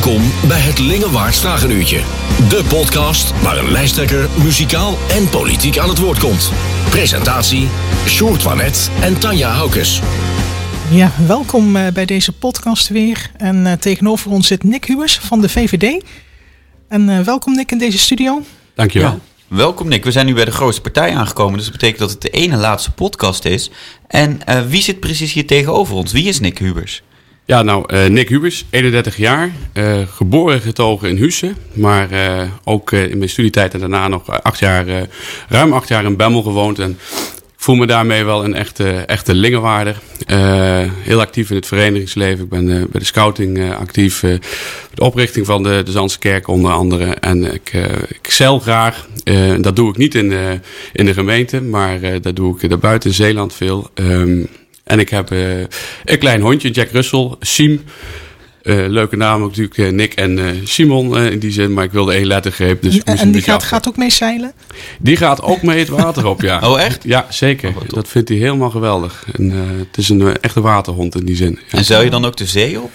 [0.00, 2.00] Welkom bij het Lingewaard Vragenuurtje.
[2.48, 6.52] De podcast waar een lijsttrekker muzikaal en politiek aan het woord komt.
[6.90, 7.68] Presentatie
[8.06, 10.00] Sjoerd Wanet en Tanja Houkes.
[10.90, 13.30] Ja, welkom eh, bij deze podcast weer.
[13.36, 16.04] En uh, tegenover ons zit Nick Huwers van de VVD.
[16.88, 18.42] En uh, welkom Nick in deze studio.
[18.74, 19.10] Dankjewel.
[19.10, 19.56] Ja.
[19.56, 21.56] Welkom Nick, we zijn nu bij de grootste partij aangekomen.
[21.56, 23.70] Dus dat betekent dat het de ene laatste podcast is.
[24.06, 26.12] En wie zit precies hier tegenover ons?
[26.12, 27.02] Wie is Nick Hubers?
[27.50, 32.92] Ja, nou, uh, Nick Hubers, 31 jaar, uh, geboren getogen in Husse, maar uh, ook
[32.92, 35.08] in mijn studietijd en daarna nog acht jaar,
[35.48, 36.78] ruim acht jaar in Bemmel gewoond.
[36.78, 36.98] En
[37.56, 39.96] voel me daarmee wel een echte, echte lingenwaarder.
[41.02, 42.44] heel actief in het verenigingsleven.
[42.44, 44.40] Ik ben bij de scouting actief, de
[45.02, 47.14] oprichting van de, de Zandse Kerk onder andere.
[47.14, 47.72] En ik,
[48.08, 49.06] ik graag.
[49.60, 50.60] dat doe ik niet in de,
[50.92, 53.90] in de gemeente, maar dat doe ik daarbuiten in Zeeland veel.
[53.94, 54.48] Um,
[54.90, 55.58] en ik heb uh,
[56.04, 57.82] een klein hondje, Jack Russell, Siem.
[58.62, 61.72] Uh, leuke naam ook natuurlijk, uh, Nick en Simon in die zin.
[61.72, 62.82] Maar ik wilde één lettergreep.
[62.82, 64.52] Dus en en die gaat, gaat, ook mee zeilen?
[64.98, 66.60] Die gaat ook mee het water op, ja.
[66.68, 67.02] oh, echt?
[67.04, 67.68] Ja, zeker.
[67.68, 69.24] Oh, dat vindt hij helemaal geweldig.
[69.32, 71.58] En, het is een echte waterhond in die zin.
[71.68, 71.78] Ja.
[71.78, 72.90] En zeil je dan ook de zee op?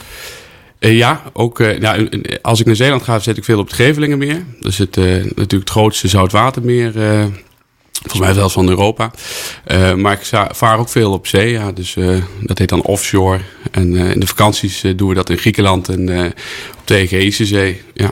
[0.80, 2.10] ja, ook nou,
[2.42, 4.44] als ik naar Zeeland ga, zit ik veel op het Gevelingenmeer.
[4.60, 6.94] Dat is het, natuurlijk het grootste zoutwatermeer
[8.02, 9.12] Volgens mij zelfs van Europa.
[9.68, 11.52] Uh, maar ik vaar ook veel op zee.
[11.52, 13.40] Ja, dus uh, dat heet dan offshore.
[13.72, 16.34] En uh, in de vakanties doen we dat in Griekenland en
[16.80, 17.82] op de Egeïsche Zee.
[17.94, 18.12] Ja.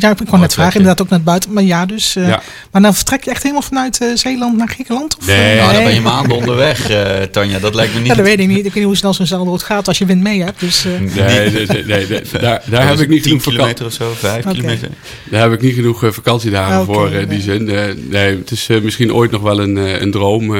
[0.00, 1.52] Ja, ik kon net vragen, inderdaad ook naar het buiten.
[1.52, 2.16] Maar ja, dus.
[2.16, 2.42] Uh, ja.
[2.70, 5.16] Maar dan vertrek je echt helemaal vanuit uh, Zeeland naar Griekenland?
[5.16, 7.58] Of, nee, nou, dan ben je maanden onderweg, uh, Tanja.
[7.58, 8.08] Dat lijkt me niet.
[8.08, 8.56] Ja, dat weet ik niet.
[8.56, 10.60] Ik weet niet hoe snel zo'n zeilboot gaat als je wind mee hebt.
[10.60, 14.12] Dus, nee, nee, nee, nee, nee, daar, daar heb ik niet genoeg kilometer of zo,
[14.12, 14.54] 5 okay.
[14.54, 14.88] kilometer.
[15.30, 17.64] Daar heb ik niet genoeg vakantiedagen okay, voor, in die zin.
[18.08, 20.56] nee, het is misschien ooit nog wel een, een droom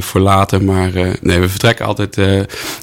[0.00, 0.62] voor later.
[0.62, 2.16] Maar nee, we vertrekken altijd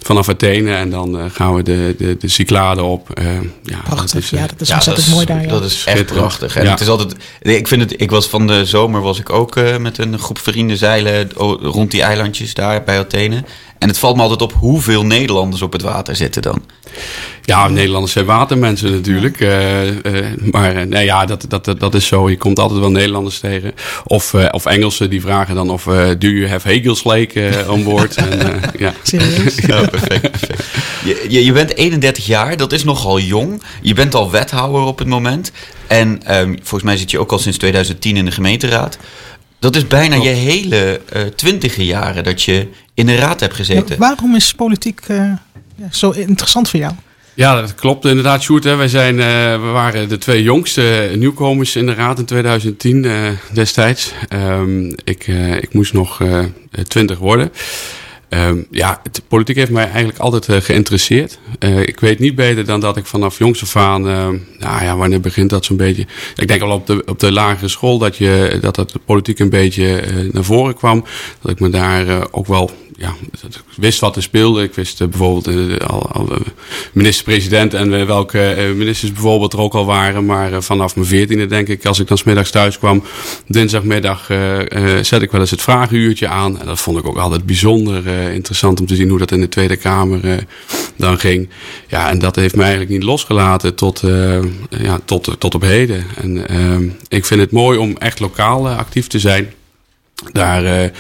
[0.02, 3.22] vanaf Athene en dan gaan we de, de, de Cyclade op.
[3.64, 5.43] ja, Prachtig, dat is, ja, dat is ja, ontzettend mooi daar.
[5.48, 6.56] Dat is echt prachtig.
[6.56, 6.72] En ja.
[6.72, 7.16] het is altijd.
[7.42, 8.02] Ik vind het.
[8.02, 11.32] Ik was van de zomer was ik ook uh, met een groep vrienden zeilen
[11.62, 13.44] rond die eilandjes daar bij Athene.
[13.84, 16.62] En het valt me altijd op hoeveel Nederlanders op het water zitten dan.
[17.42, 19.40] Ja, Nederlanders zijn watermensen natuurlijk.
[19.40, 19.94] Uh, uh,
[20.52, 22.30] maar nee, ja, dat, dat, dat is zo.
[22.30, 23.74] Je komt altijd wel Nederlanders tegen.
[24.04, 25.84] Of, uh, of Engelsen die vragen dan of
[26.18, 28.16] do you have Hegels Lake on board?
[28.30, 28.94] en, ja.
[29.04, 29.56] Serieus?
[29.56, 30.32] ja, perfect.
[30.32, 30.64] perfect.
[31.04, 33.62] Je, je, je, bent 31 jaar, dat is nogal jong.
[33.82, 35.52] Je bent al wethouder op het moment.
[35.88, 38.98] En um, volgens mij zit je ook al sinds 2010 in de gemeenteraad.
[39.60, 41.02] Dat is bijna je hele
[41.36, 43.96] twintige jaren dat je in de raad hebt gezeten.
[43.96, 45.42] Ja, waarom is politiek ja,
[45.92, 46.94] zo interessant voor jou?
[47.36, 48.64] Ja, dat klopt inderdaad, Sjoerd.
[48.64, 49.26] Wij zijn, uh,
[49.62, 54.12] we waren de twee jongste nieuwkomers in de raad in 2010 uh, destijds.
[54.34, 56.22] Um, ik, uh, ik moest nog
[56.88, 57.52] twintig worden.
[58.34, 61.40] Um, ja, de politiek heeft mij eigenlijk altijd geïnteresseerd.
[61.86, 64.02] ik weet niet beter dan dat ik vanaf jongs af aan,
[64.60, 66.06] nou ja, wanneer begint dat zo'n beetje?
[66.36, 69.40] Ik denk al op de, op de lagere school dat, je, dat dat de politiek
[69.40, 71.06] een beetje naar voren kwam.
[71.42, 74.64] Dat ik me daar ook wel ja, ik wist wat er speelde.
[74.64, 76.30] Ik wist bijvoorbeeld al, al
[76.92, 80.26] minister-president en welke ministers bijvoorbeeld er ook al waren.
[80.26, 83.04] Maar vanaf mijn veertiende denk ik, als ik dan smiddags thuis kwam,
[83.48, 84.26] dinsdagmiddag
[85.02, 86.60] zet ik wel eens het vragenuurtje aan.
[86.60, 89.50] En dat vond ik ook altijd bijzonder interessant om te zien hoe dat in de
[89.50, 90.46] Tweede Kamer
[90.96, 91.50] dan ging.
[91.88, 94.02] Ja, en dat heeft mij eigenlijk niet losgelaten tot,
[94.70, 96.06] ja, tot, tot op heden.
[96.16, 99.54] En ik vind het mooi om echt lokaal actief te zijn.
[100.32, 100.92] Daar,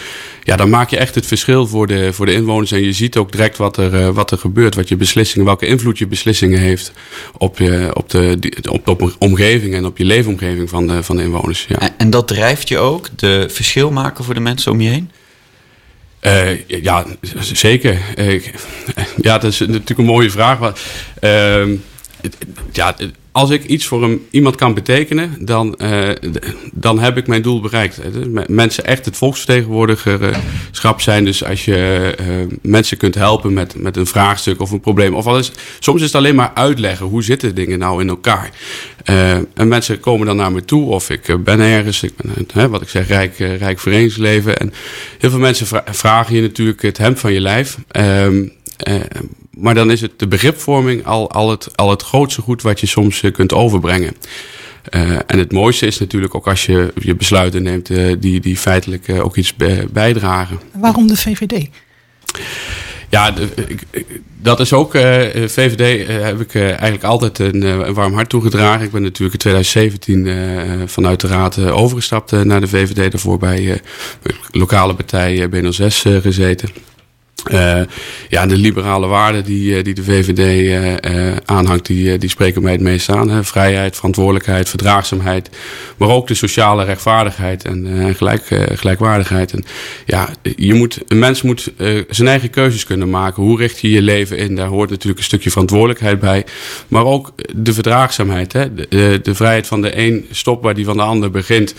[0.43, 2.71] ja, dan maak je echt het verschil voor de, voor de inwoners.
[2.71, 4.75] En je ziet ook direct wat er, wat er gebeurt.
[4.75, 6.91] Wat je beslissingen, welke invloed je beslissingen heeft
[7.37, 8.37] op, je, op, de,
[8.69, 11.65] op, op de omgeving en op je leefomgeving van de, van de inwoners.
[11.69, 11.79] Ja.
[11.79, 15.11] En, en dat drijft je ook, de verschil maken voor de mensen om je heen?
[16.25, 17.05] Uh, ja,
[17.39, 17.99] zeker.
[19.27, 20.59] ja, dat is natuurlijk een mooie vraag.
[20.59, 20.73] Maar,
[22.71, 22.95] ja,
[23.33, 26.09] als ik iets voor een, iemand kan betekenen, dan, uh,
[26.71, 27.99] dan heb ik mijn doel bereikt.
[28.47, 31.25] Mensen echt het volksvertegenwoordigerschap zijn.
[31.25, 35.13] Dus als je uh, mensen kunt helpen met, met een vraagstuk of een probleem.
[35.13, 38.49] Of alles, soms is het alleen maar uitleggen hoe zitten dingen nou in elkaar.
[39.09, 42.03] Uh, en mensen komen dan naar me toe of ik ben ergens.
[42.03, 42.13] Ik
[42.53, 44.57] ben, wat ik zeg, rijk, rijk verenigingsleven.
[44.57, 44.73] En
[45.19, 47.77] heel veel mensen vragen je natuurlijk het hemd van je lijf.
[49.57, 52.87] Maar dan is het de begripvorming al, al, het, al het grootste goed wat je
[52.87, 54.15] soms eh, kunt overbrengen.
[54.91, 58.57] Uh, en het mooiste is natuurlijk ook als je je besluiten neemt uh, die, die
[58.57, 59.55] feitelijk uh, ook iets
[59.91, 60.59] bijdragen.
[60.71, 61.67] Waarom de VVD?
[63.09, 63.49] Ja, de,
[64.41, 64.91] dat is ook.
[64.91, 68.85] VVD heb ik eigenlijk altijd een, een, warm hart toegedragen.
[68.85, 73.11] Ik ben natuurlijk in 2017 vanuit de Raad overgestapt naar de VVD.
[73.11, 73.81] Daarvoor bij
[74.51, 76.69] lokale partij BNO6 gezeten.
[77.51, 77.81] Uh,
[78.29, 80.39] ja, de liberale waarden die, die de VVD
[81.05, 83.29] uh, aanhangt, die, die spreken mij het meest aan.
[83.29, 83.43] Hè.
[83.43, 85.49] Vrijheid, verantwoordelijkheid, verdraagzaamheid.
[85.97, 88.43] Maar ook de sociale rechtvaardigheid en gelijk,
[88.73, 89.53] gelijkwaardigheid.
[89.53, 89.63] En
[90.05, 91.73] ja, je moet, een mens moet
[92.09, 93.43] zijn eigen keuzes kunnen maken.
[93.43, 94.55] Hoe richt je je leven in?
[94.55, 96.45] Daar hoort natuurlijk een stukje verantwoordelijkheid bij.
[96.87, 98.53] Maar ook de verdraagzaamheid.
[98.53, 98.73] Hè.
[98.73, 101.75] De, de vrijheid van de een stopt waar die van de ander begint.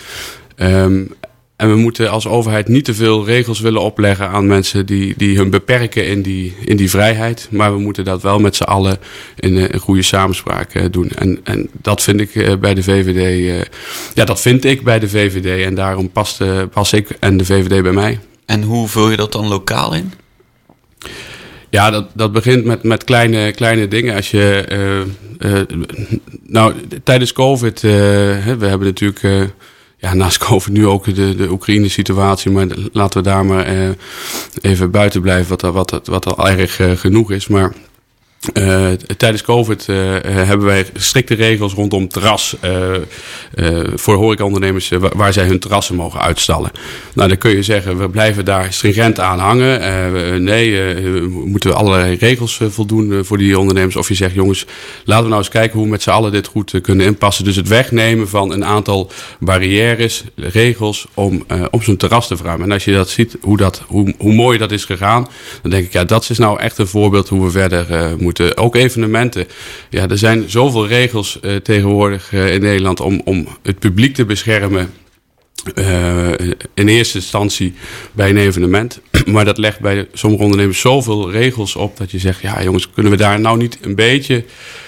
[0.57, 1.13] Um,
[1.55, 5.37] en we moeten als overheid niet te veel regels willen opleggen aan mensen die, die
[5.37, 7.47] hun beperken in die, in die vrijheid.
[7.51, 8.97] Maar we moeten dat wel met z'n allen
[9.39, 11.09] in een goede samenspraak uh, doen.
[11.09, 13.39] En, en dat vind ik uh, bij de VVD.
[13.39, 13.61] Uh,
[14.13, 15.65] ja, dat vind ik bij de VVD.
[15.65, 18.19] En daarom past, pas ik en de VVD bij mij.
[18.45, 20.13] En hoe vul je dat dan lokaal in?
[21.69, 24.15] Ja, dat, dat begint met, met kleine, kleine dingen.
[24.15, 25.05] Als je.
[26.47, 26.73] nou,
[27.03, 27.81] tijdens COVID.
[27.81, 29.51] we hebben natuurlijk
[30.05, 32.51] ja, naast COVID nu ook de, de Oekraïne-situatie.
[32.51, 33.89] Maar laten we daar maar uh,
[34.61, 37.47] even buiten blijven, wat, wat, wat al erg uh, genoeg is.
[37.47, 37.73] Maar
[38.53, 38.87] uh,
[39.17, 42.55] tijdens COVID uh, hebben wij strikte regels rondom terras
[43.95, 46.71] voor horecaondernemers waar zij hun terrassen mogen uitstallen.
[47.13, 50.43] Nou, dan kun je zeggen, we blijven daar stringent aan hangen.
[50.43, 50.71] nee,
[51.03, 53.95] we moeten allerlei regels voldoen voor die ondernemers.
[53.95, 54.65] Of je zegt, jongens,
[55.05, 57.45] laten we nou eens kijken hoe we met z'n allen dit goed kunnen inpassen.
[57.45, 62.67] Dus het wegnemen van een aantal barrières, regels om, om zo'n terras te verruimen.
[62.67, 65.27] En als je dat ziet, hoe, dat, hoe, hoe mooi dat is gegaan,
[65.61, 68.75] dan denk ik, ja, dat is nou echt een voorbeeld hoe we verder moeten ook
[68.75, 69.47] evenementen.
[69.89, 74.25] Ja, er zijn zoveel regels uh, tegenwoordig uh, in Nederland om, om het publiek te
[74.25, 74.93] beschermen.
[75.75, 76.31] Uh,
[76.73, 77.73] in eerste instantie
[78.11, 78.99] bij een evenement.
[79.25, 83.11] Maar dat legt bij sommige ondernemers zoveel regels op dat je zegt: ja, jongens, kunnen
[83.11, 84.45] we daar nou niet een beetje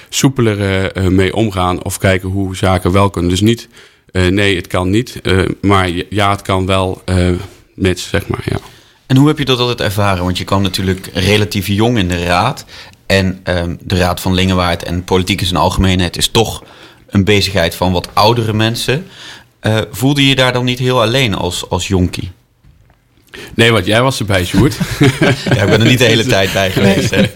[0.09, 1.83] soepeler mee omgaan?
[1.83, 3.31] Of kijken hoe zaken wel kunnen.
[3.31, 3.67] Dus niet,
[4.11, 5.21] nee, het kan niet.
[5.61, 7.01] maar ja, het kan wel,
[7.73, 8.43] met zeg maar.
[8.45, 8.57] Ja.
[9.07, 10.23] En hoe heb je dat altijd ervaren?
[10.23, 12.65] Want je kwam natuurlijk relatief jong in de raad.
[13.07, 16.63] En um, de Raad van Lingewaard en politiek in zijn algemeenheid is toch
[17.09, 19.07] een bezigheid van wat oudere mensen.
[19.61, 22.31] Uh, voelde je daar dan niet heel alleen als, als jonkie?
[23.55, 24.77] Nee, want jij was erbij, Sjoerd.
[25.55, 27.11] ja, ik ben er niet de hele tijd bij geweest.
[27.11, 27.29] Nee,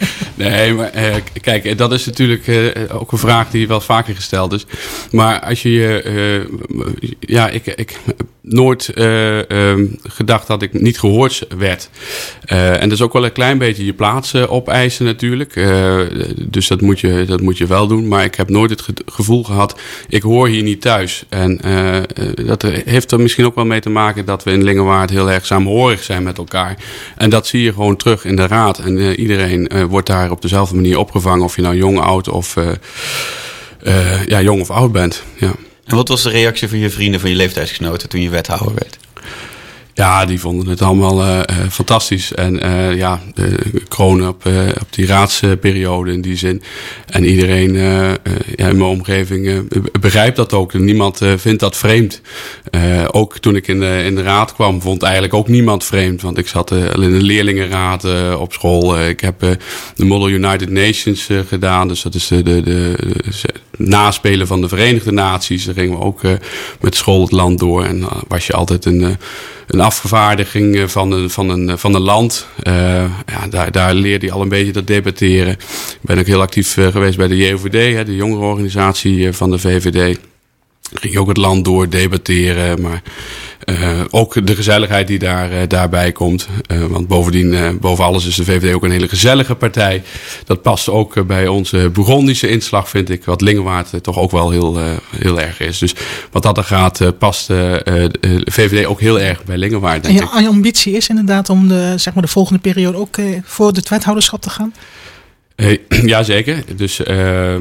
[0.50, 4.54] nee maar uh, kijk, dat is natuurlijk uh, ook een vraag die wel vaker gesteld
[4.54, 4.66] is.
[5.12, 6.00] Maar als je je...
[7.20, 8.00] Ja, ik, ik
[8.42, 9.40] nooit uh,
[10.04, 11.90] gedacht dat ik niet gehoord werd.
[12.46, 15.54] En dat is ook wel een klein beetje je plaats opeisen natuurlijk.
[16.36, 18.08] dus dat moet, je, dat moet je wel doen.
[18.08, 21.26] Maar ik heb nooit het gevoel gehad, ik hoor hier niet thuis.
[21.30, 21.60] En
[22.46, 25.46] dat heeft er misschien ook wel mee te maken dat we in Lingenwaard heel erg
[25.46, 26.78] saamhorig zijn met elkaar.
[27.18, 28.80] En dat zie je gewoon terug in de raad.
[28.80, 31.44] En iedereen wordt daar op dezelfde manier opgevangen.
[31.44, 32.56] Of je nou jong, oud of
[34.26, 35.24] ja, jong of oud bent.
[35.38, 35.52] Ja.
[35.84, 38.98] En wat was de reactie van je vrienden, van je leeftijdsgenoten toen je wethouder werd?
[39.94, 41.40] Ja, die vonden het allemaal uh,
[41.70, 42.34] fantastisch.
[42.34, 43.20] En uh, ja,
[43.88, 44.46] kronen op,
[44.82, 46.62] op die raadsperiode in die zin.
[47.06, 47.76] En iedereen
[48.56, 49.68] in mijn omgeving
[50.00, 50.74] begrijpt dat ook.
[50.74, 52.22] Niemand vindt dat vreemd.
[53.12, 56.22] ook toen ik in de, in de raad kwam, vond eigenlijk ook niemand vreemd.
[56.22, 59.00] Want ik zat al in de leerlingenraad op school.
[59.02, 59.40] ik heb
[59.96, 61.88] de Model United Nations gedaan.
[61.88, 62.96] Dus dat is de, de, de,
[63.32, 63.32] de
[63.78, 65.66] naspelen van de Verenigde Naties.
[65.66, 66.22] Daar gingen we ook
[66.82, 67.84] met school het land door.
[67.84, 69.18] En was je altijd een
[69.72, 72.48] een afgevaardiging eh, van een, van een, van een land.
[72.64, 72.74] Uh,
[73.26, 75.54] ja, daar, daar leerde je al een beetje dat debatteren.
[75.54, 80.20] Ik ben ook heel actief geweest bij de JOVD, hè, de jongerenorganisatie van de VVD.
[80.94, 83.02] Ging ook het land door debatteren, maar
[83.66, 86.48] uh, ook de gezelligheid die daar, uh, daarbij komt.
[86.72, 90.04] Uh, want bovendien, boven alles is de VVD ook een hele gezellige partij.
[90.46, 93.26] Dat past ook bij onze Bourgondische inslag, vind ik.
[93.26, 94.80] Wat Lingewaard toch ook wel heel,
[95.16, 95.78] heel erg is.
[95.78, 95.96] Dus
[96.32, 100.50] wat dat er gaat, past de VVD ook heel erg bij Lingewaard, denk en je,
[100.50, 104.50] ambitie is inderdaad om de, zeg maar de volgende periode ook voor het wethouderschap te
[104.50, 104.74] gaan?
[105.92, 106.64] Uh, Jazeker.
[106.76, 107.56] Dus uh,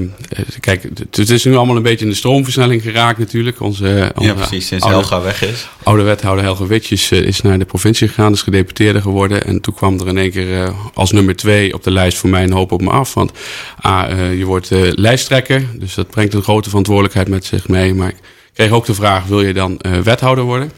[0.61, 3.61] kijk, het is nu allemaal een beetje in de stroomversnelling geraakt natuurlijk.
[3.61, 4.67] Onze, ja, precies.
[4.67, 5.69] Sinds oude, Helga weg is.
[5.83, 9.45] Oude wethouder Helga Witjes is naar de provincie gegaan, is gedeputeerde geworden.
[9.45, 12.43] En toen kwam er in één keer als nummer twee op de lijst voor mij
[12.43, 13.15] een hoop op me af.
[13.15, 13.33] Want
[13.81, 17.95] ah, je wordt lijsttrekker, dus dat brengt een grote verantwoordelijkheid met zich mee.
[17.95, 18.17] Maar ik
[18.53, 20.73] kreeg ook de vraag, wil je dan wethouder worden?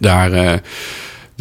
[0.00, 0.60] Daar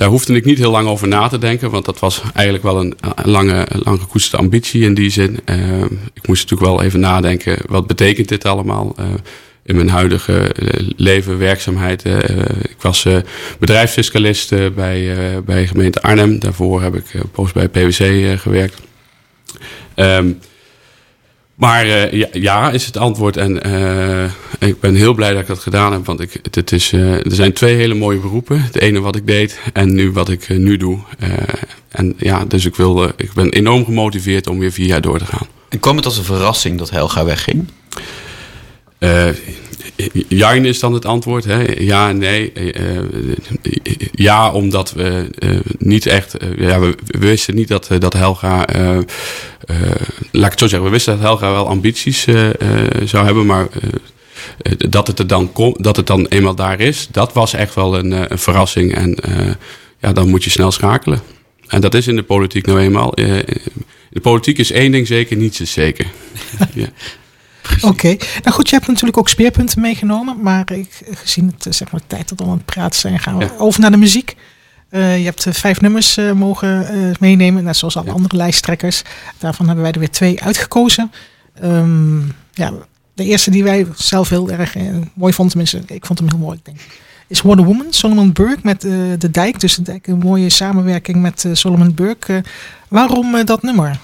[0.01, 2.79] daar hoefde ik niet heel lang over na te denken, want dat was eigenlijk wel
[2.79, 5.39] een, lange, lang gekoesterde ambitie in die zin.
[5.46, 5.81] Uh,
[6.13, 9.05] ik moest natuurlijk wel even nadenken, wat betekent dit allemaal uh,
[9.63, 12.05] in mijn huidige eh, leven, werkzaamheid.
[12.05, 12.17] Uh,
[12.62, 13.05] ik was
[13.60, 15.15] bedrijfsfiscalist bij,
[15.46, 16.39] bij gemeente Arnhem.
[16.39, 18.81] Daarvoor heb ik post bij PwC gewerkt.
[19.96, 20.39] Um,
[21.62, 23.38] maar uh, ja, ja, is het antwoord.
[23.38, 24.32] En uh,
[24.70, 26.06] ik ben heel blij dat ik dat gedaan heb.
[26.06, 28.62] Want ik, het, is, uh, er zijn twee hele mooie beroepen.
[28.62, 31.00] Het ene wat ik deed en nu wat ik nu doe.
[31.89, 35.25] en ja, dus ik, wil, ik ben enorm gemotiveerd om weer vier jaar door te
[35.25, 35.48] gaan.
[35.70, 37.68] En kwam het als een verrassing dat Helga wegging?
[40.27, 41.43] Ja is dan het antwoord.
[41.43, 41.63] Hè?
[41.79, 42.51] Ja nee.
[42.53, 43.00] Uh,
[44.11, 46.38] ja, omdat we uh, niet echt...
[46.57, 48.65] ja, we, we, wisten niet dat, dat Helga...
[50.31, 50.83] laat ik het zo zeggen.
[50.83, 52.27] We wisten dat Helga wel ambities
[53.05, 53.45] zou hebben.
[53.45, 53.67] Maar
[54.77, 57.07] dat, het er dan kom, dat het dan eenmaal daar is...
[57.11, 58.95] dat was echt wel een, een verrassing.
[58.95, 59.17] En
[60.00, 61.21] ja, dan moet je snel schakelen.
[61.67, 63.11] En dat is in de politiek nou eenmaal.
[63.11, 66.05] de politiek is één ding zeker, niets is zeker.
[66.73, 66.88] ja.
[67.82, 68.08] Oké,
[68.44, 72.01] nou goed, je hebt natuurlijk ook speerpunten meegenomen, maar ik, gezien het eh, zeg maar,
[72.08, 74.36] tijd dat we aan het praten zijn, gaan we over naar de muziek.
[74.92, 79.01] Uh, je hebt uh, vijf nummers uh, mogen meenemen, net zoals alle andere lijsttrekkers.
[79.38, 81.12] Daarvan hebben wij er weer twee uitgekozen.
[81.63, 82.74] Um, ja,
[83.13, 84.75] de eerste die wij zelf heel erg
[85.13, 86.80] mooi vonden, tenminste, ik vond hem heel mooi, ik denk,
[87.28, 89.60] is Wonder Woman, Solomon Burke met De Dijk.
[89.60, 92.44] Dus De Dijk, een mooie samenwerking met Solomon Burke.
[92.88, 94.00] waarom dat nummer?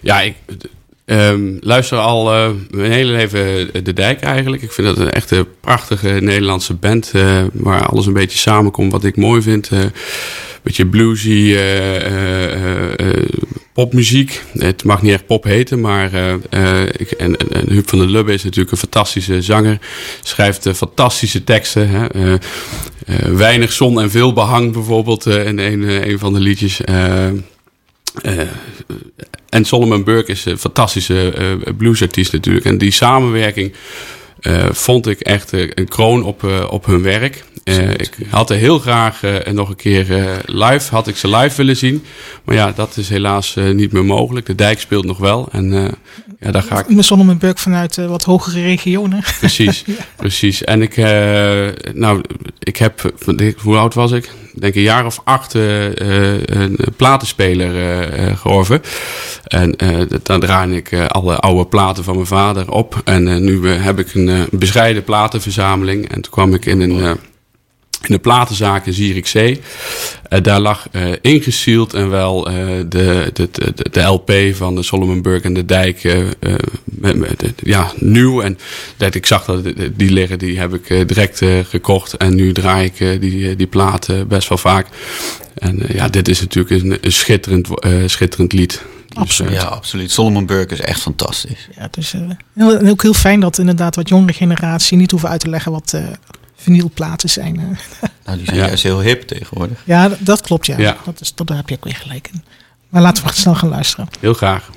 [0.00, 0.36] Ja, ik,
[1.04, 4.62] Um, luister al uh, mijn hele leven De Dijk eigenlijk.
[4.62, 7.12] Ik vind dat een echte prachtige Nederlandse band.
[7.14, 9.70] Uh, waar alles een beetje samenkomt wat ik mooi vind.
[9.72, 9.80] Uh,
[10.62, 11.56] beetje bluesy
[13.72, 14.42] popmuziek.
[14.58, 15.80] Het mag niet echt pop heten.
[15.80, 16.14] Maar
[16.96, 19.78] ik, en, en, Huub van der Lubbe is natuurlijk een fantastische zanger.
[20.22, 21.88] Schrijft fantastische teksten.
[21.88, 22.36] Hè.
[23.36, 26.80] weinig zon en veel behang bijvoorbeeld in een, een van de liedjes.
[26.90, 27.28] Uh,
[29.52, 32.64] en Solomon Burke is een fantastische uh, bluesartiest natuurlijk.
[32.64, 33.72] En die samenwerking
[34.40, 37.44] uh, vond ik echt een kroon op, op hun werk.
[37.96, 39.20] ik had er heel graag
[39.52, 40.06] nog een keer
[40.46, 42.04] live, had ik ze live willen zien.
[42.44, 44.46] Maar ja, dat is helaas niet meer mogelijk.
[44.46, 45.48] De dijk speelt nog wel.
[45.50, 45.94] En
[46.42, 46.88] ja, daar ga ik...
[46.88, 49.22] Met vanuit wat hogere regionen.
[49.40, 49.84] Precies,
[50.16, 50.64] precies.
[50.64, 50.96] En ik,
[51.94, 52.20] nou,
[52.58, 53.12] ik heb,
[53.62, 54.30] hoe oud was ik?
[54.54, 55.84] denk een jaar of acht uh,
[56.44, 58.82] een platenspeler georven.
[59.44, 59.76] En
[60.22, 63.00] dan draai ik alle oude platen van mijn vader op.
[63.04, 66.08] En nu heb ik een bescheiden platenverzameling.
[66.08, 67.18] En toen kwam ik in een
[68.08, 69.60] in de platenzaak in Zierikzee.
[70.30, 72.56] Uh, daar lag uh, ingesield en wel uh,
[72.88, 76.02] de, de, de, de, LP van de Solomon Burke en de Dijk.
[76.84, 78.40] Met, met, ja, nieuw.
[78.40, 78.58] En
[78.96, 82.16] dat ik zag dat die liggen, die heb ik direct gekocht.
[82.16, 84.86] En nu draai ik die, die platen best wel vaak.
[85.54, 87.68] En ja, dit is natuurlijk een, een schitterend,
[88.06, 88.82] schitterend lied.
[89.08, 89.52] Dus, absoluut.
[89.52, 90.10] ja, absoluut.
[90.10, 91.68] Solomon Burke is echt fantastisch.
[91.76, 92.14] Ja, dus
[92.54, 95.94] heel, ook heel fijn dat inderdaad wat jongere generatie niet hoeven uit te leggen wat
[96.62, 97.60] vinylplaten zijn.
[98.24, 99.82] Nou, die zijn juist heel hip tegenwoordig.
[99.84, 100.78] Ja, dat klopt ja.
[100.78, 100.96] ja.
[101.04, 102.44] Dat is, dat, daar heb je ook weer gelijk in.
[102.88, 104.08] Maar laten we snel gaan luisteren.
[104.20, 104.70] Heel graag.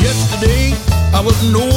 [0.00, 0.74] Yesterday
[1.14, 1.69] I was nowhere.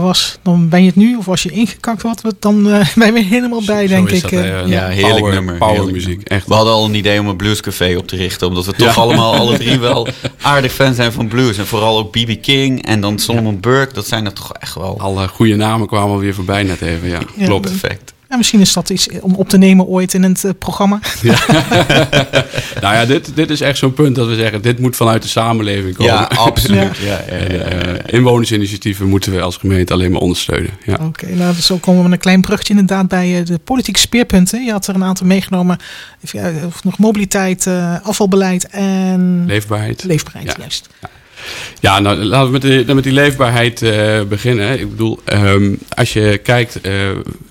[0.00, 1.16] Was, dan ben je het nu.
[1.16, 4.22] Of als je ingekakt wordt, dan uh, ben je helemaal bij, denk ik.
[4.22, 5.56] Dat, uh, ja, heerlijk power, nummer.
[5.56, 6.46] Power muziek, echt.
[6.46, 8.46] We hadden al een idee om een bluescafé op te richten.
[8.46, 10.08] Omdat we toch allemaal alle drie wel
[10.40, 11.58] aardig fan zijn van blues.
[11.58, 12.42] En vooral ook B.B.
[12.42, 13.94] King en dan Solomon Burke.
[13.94, 15.00] Dat zijn er toch echt wel...
[15.00, 17.20] Alle goede namen kwamen weer voorbij net even, ja.
[17.44, 17.68] Klopt.
[17.68, 18.12] Perfect.
[18.32, 21.00] Ja, misschien is dat iets om op te nemen ooit in het uh, programma.
[21.22, 21.38] Ja.
[22.82, 25.28] nou ja, dit, dit is echt zo'n punt dat we zeggen, dit moet vanuit de
[25.28, 26.12] samenleving komen.
[26.12, 26.96] Ja, absoluut.
[26.96, 27.20] ja.
[27.28, 30.70] ja, uh, inwonersinitiatieven moeten we als gemeente alleen maar ondersteunen.
[30.84, 30.92] Ja.
[30.92, 34.00] Oké, okay, nou zo komen we met een klein brugje inderdaad bij uh, de politieke
[34.00, 34.64] speerpunten.
[34.64, 35.78] Je had er een aantal meegenomen.
[36.24, 37.66] Even, nog mobiliteit,
[38.02, 39.44] afvalbeleid en...
[39.46, 40.04] Leefbaarheid.
[40.04, 40.88] Leefbaarheid, juist.
[41.80, 44.80] Ja, nou laten we met, die, met die leefbaarheid uh, beginnen.
[44.80, 46.92] Ik bedoel, um, als je kijkt, uh,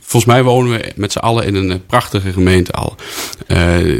[0.01, 2.95] volgens mij wonen we met z'n allen in een prachtige gemeente al.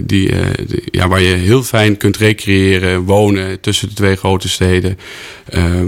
[0.04, 4.98] Die, die, ja, waar je heel fijn kunt recreëren, wonen tussen de twee grote steden.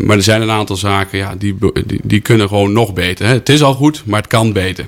[0.04, 3.26] maar er zijn een aantal zaken, ja, die, die, die kunnen gewoon nog beter.
[3.26, 3.34] Hè.
[3.34, 4.86] Het is al goed, maar het kan beter.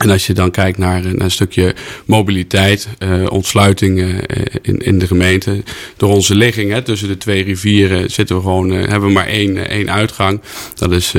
[0.00, 4.18] En als je dan kijkt naar, naar een stukje mobiliteit, uh, ontsluiting uh,
[4.62, 5.62] in, in de gemeente.
[5.96, 9.68] Door onze ligging hè, tussen de twee rivieren zitten we gewoon, hebben we maar één,
[9.68, 10.40] één uitgang.
[10.74, 11.14] Dat is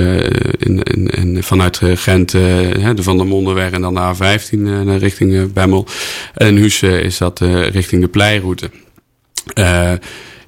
[0.57, 5.87] in, in, vanuit Gent, de Van der Mondenweg en dan de A15 naar richting Bemmel.
[6.33, 7.39] En in Husse is dat
[7.71, 8.69] richting de Pleiroute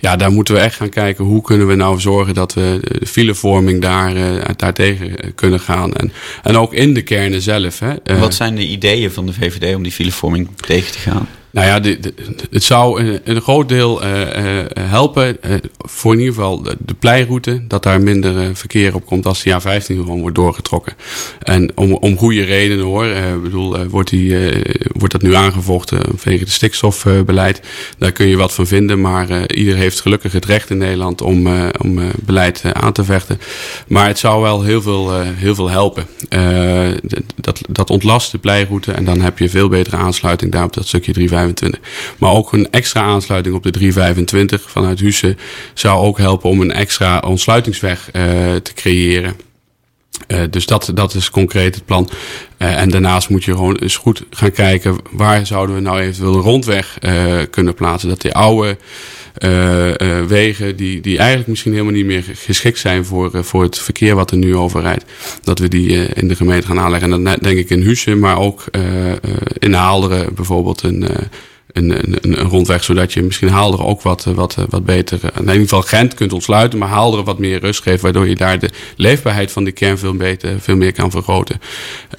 [0.04, 3.06] ja, daar moeten we echt gaan kijken hoe kunnen we nou zorgen dat we de
[3.06, 4.14] filevorming daar,
[4.56, 5.94] daar tegen kunnen gaan.
[5.94, 6.12] En,
[6.44, 7.80] en ook in de kernen zelf.
[7.80, 8.20] Hè.
[8.20, 11.28] Wat zijn de ideeën van de VVD om die filevorming tegen te gaan?
[11.54, 11.98] Nou ja,
[12.52, 16.78] het zou een, een groot deel uh, uh, helpen uh, voor in ieder geval de,
[16.86, 20.94] de pleiroute, dat daar minder verkeer op komt als de A15 gewoon wordt doorgetrokken.
[21.40, 23.06] En om, om goede redenen hoor.
[23.06, 24.52] Ik bedoel, wordt, die,
[24.94, 27.62] wordt dat nu aangevochten vanwege het stikstofbeleid?
[27.98, 31.48] Daar kun je wat van vinden, maar ieder heeft gelukkig het recht in Nederland om,
[31.82, 33.40] om beleid aan te vechten.
[33.88, 36.06] Maar het zou wel heel veel, heel veel helpen.
[37.36, 40.88] dat, dat ontlast de pleiroute en dan heb je veel betere aansluiting daar op dat
[40.88, 41.14] stukje
[41.52, 42.16] 325.
[42.18, 45.36] Maar ook een extra aansluiting op de 325 vanuit Husse
[45.74, 48.22] zou ook helpen om een extra ontsluitingsweg uh,
[48.56, 49.36] te creëren.
[50.28, 52.10] Uh, dus dat, dat is concreet het plan.
[52.58, 56.34] Uh, en daarnaast moet je gewoon eens goed gaan kijken waar zouden we nou eventueel
[56.34, 56.98] een rondweg
[57.50, 58.10] kunnen plaatsen.
[58.10, 58.78] Dat die oude
[60.28, 64.32] wegen, die, die eigenlijk misschien helemaal niet meer geschikt zijn voor, voor het verkeer wat
[64.32, 65.06] er nu over rijdt,
[65.44, 67.14] dat we die in de gemeente gaan aanleggen.
[67.14, 68.66] En dat denk ik in Husse, maar ook
[69.60, 71.08] in Haalderen bijvoorbeeld een
[71.74, 75.56] een, een, een, rondweg, zodat je misschien Haalderen ook wat, wat, wat beter, in ieder
[75.56, 79.52] geval Gent kunt ontsluiten, maar Haalderen wat meer rust geeft, waardoor je daar de leefbaarheid
[79.52, 81.62] van de kern veel, beter, veel meer kan vergroten.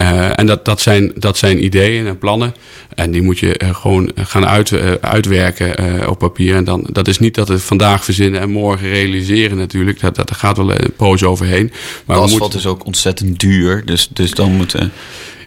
[0.01, 2.55] Uh, en dat, dat, zijn, dat zijn ideeën en plannen.
[2.95, 6.57] En die moet je gewoon gaan uit, uitwerken uh, op papier.
[6.57, 10.01] En dan, dat is niet dat we vandaag verzinnen en morgen realiseren natuurlijk.
[10.01, 11.73] Dat, dat, gaat wel een poos overheen.
[12.05, 14.93] Maar asfalt is ook ontzettend duur, dus, dus dan moeten...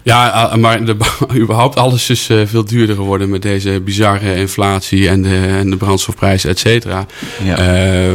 [0.07, 0.95] Ja, maar de,
[1.43, 5.77] überhaupt alles is uh, veel duurder geworden met deze bizarre inflatie en de, en de
[5.77, 7.05] brandstofprijzen, et cetera.
[7.43, 7.59] Ja.
[7.59, 8.13] Uh,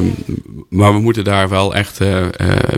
[0.69, 2.27] maar we moeten daar wel echt uh,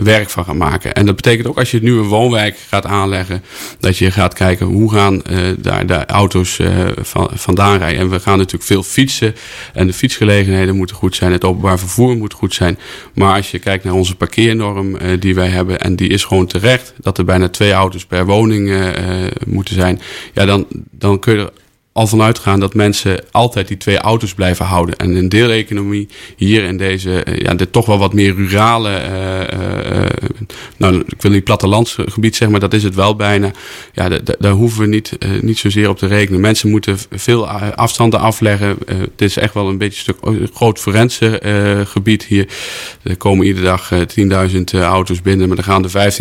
[0.03, 0.93] werk van gaan maken.
[0.93, 3.43] En dat betekent ook als je nu een woonwijk gaat aanleggen,
[3.79, 5.21] dat je gaat kijken hoe gaan
[5.57, 6.59] daar de auto's
[7.01, 7.99] van, vandaan rijden.
[7.99, 9.35] En we gaan natuurlijk veel fietsen
[9.73, 12.79] en de fietsgelegenheden moeten goed zijn, het openbaar vervoer moet goed zijn.
[13.13, 16.93] Maar als je kijkt naar onze parkeernorm die wij hebben, en die is gewoon terecht,
[17.01, 18.69] dat er bijna twee auto's per woning
[19.45, 19.99] moeten zijn.
[20.33, 21.51] Ja, dan, dan kun je er
[21.95, 24.95] al vanuit gaan dat mensen altijd die twee auto's blijven houden.
[24.95, 30.05] En een deeleconomie hier in deze, ja, dit toch wel wat meer rurale, uh,
[30.77, 33.51] nou, ik wil niet plattelandsgebied zeggen, maar dat is het wel bijna.
[33.93, 34.09] Ja,
[34.39, 36.41] daar hoeven we niet, uh, niet zozeer op te rekenen.
[36.41, 38.77] Mensen moeten veel afstanden afleggen.
[38.87, 41.39] het is echt wel een beetje een stuk groot forense
[41.87, 42.47] gebied hier.
[43.03, 43.91] Er komen iedere dag
[44.51, 46.13] 10.000 auto's binnen, maar er gaan er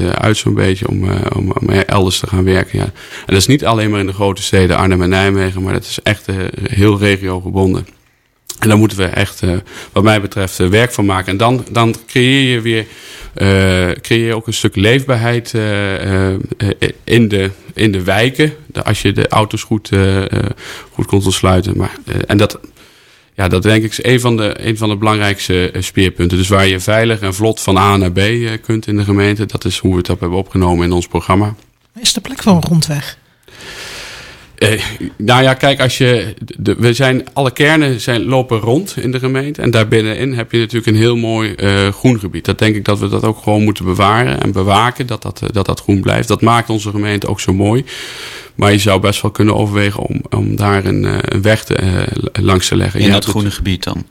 [0.00, 2.78] 15.000 uit zo'n beetje om, om, om, elders te gaan werken.
[2.78, 2.84] Ja.
[2.84, 2.92] En
[3.26, 5.98] dat is niet alleen maar in de grote steden Arnhem en Nijmegen, maar dat is
[6.02, 6.26] echt
[6.62, 7.86] heel regiogebonden.
[8.62, 9.42] En daar moeten we echt,
[9.92, 11.32] wat mij betreft, werk van maken.
[11.32, 12.86] En dan, dan creëer je weer
[14.00, 15.54] creëer je ook een stuk leefbaarheid
[17.04, 18.52] in, de, in de wijken.
[18.84, 19.90] Als je de auto's goed,
[20.90, 21.76] goed kunt ontsluiten.
[21.76, 22.58] Maar, en dat,
[23.34, 26.38] ja, dat denk ik is een van de, een van de belangrijkste speerpunten.
[26.38, 28.20] Dus waar je veilig en vlot van A naar B
[28.62, 29.46] kunt in de gemeente.
[29.46, 31.54] Dat is hoe we het op hebben opgenomen in ons programma.
[32.00, 33.18] Is de plek van een rondweg?
[34.62, 34.82] Uh,
[35.16, 36.34] nou ja, kijk, als je.
[36.56, 39.62] De, we zijn, alle kernen zijn, lopen rond in de gemeente.
[39.62, 42.44] En daarbinnenin heb je natuurlijk een heel mooi uh, groen gebied.
[42.44, 45.06] Dat denk ik dat we dat ook gewoon moeten bewaren en bewaken.
[45.06, 46.28] Dat dat, dat dat groen blijft.
[46.28, 47.84] Dat maakt onze gemeente ook zo mooi.
[48.54, 52.02] Maar je zou best wel kunnen overwegen om, om daar een, een weg te, uh,
[52.44, 53.00] langs te leggen.
[53.00, 54.06] In dat groene gebied dan?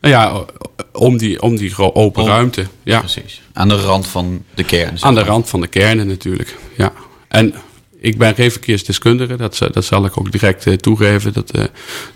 [0.00, 0.44] Nou ja,
[0.92, 2.66] om die, om die open ruimte.
[2.82, 2.98] Ja.
[2.98, 3.42] Precies.
[3.52, 4.96] Aan de rand van de kern.
[5.00, 6.92] Aan de rand van de kernen natuurlijk, ja.
[7.28, 7.54] En
[8.02, 11.32] ik ben geen verkeersdeskundige, dat, dat zal ik ook direct uh, toegeven.
[11.32, 11.64] Dat, uh,